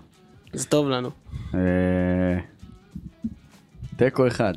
[0.53, 1.09] זה טוב לנו.
[3.93, 4.53] אה, תיקו אחד.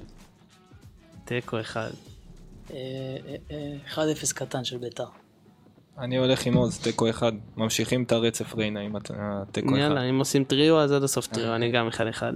[1.25, 1.91] תיקו אחד.
[2.71, 2.77] אה,
[3.51, 3.57] אה,
[3.97, 5.05] אה, 1-0 קטן של ביתר.
[5.99, 7.33] אני הולך עם עוז, תיקו אחד.
[7.57, 9.77] ממשיכים את הרצף ריינה עם הת- התיקו אחד.
[9.79, 12.33] יאללה, אם עושים טריו אז עד הסוף טריו, אני גם אחד אחד.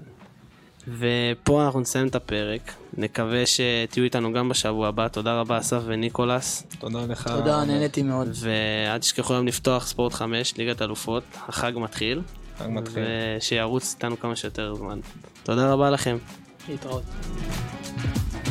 [0.89, 6.63] ופה אנחנו נסיים את הפרק, נקווה שתהיו איתנו גם בשבוע הבא, תודה רבה אסף וניקולס,
[6.79, 7.29] תודה לך.
[7.29, 8.29] תודה, נהניתי מאוד.
[8.35, 12.23] ואל תשכחו היום לפתוח ספורט 5, ליגת אלופות, החג מתחיל,
[12.59, 13.03] חג מתחיל.
[13.39, 15.01] ושירוץ איתנו כמה שיותר זמן.
[15.43, 16.17] תודה רבה לכם.
[16.79, 18.50] 돌아 왔.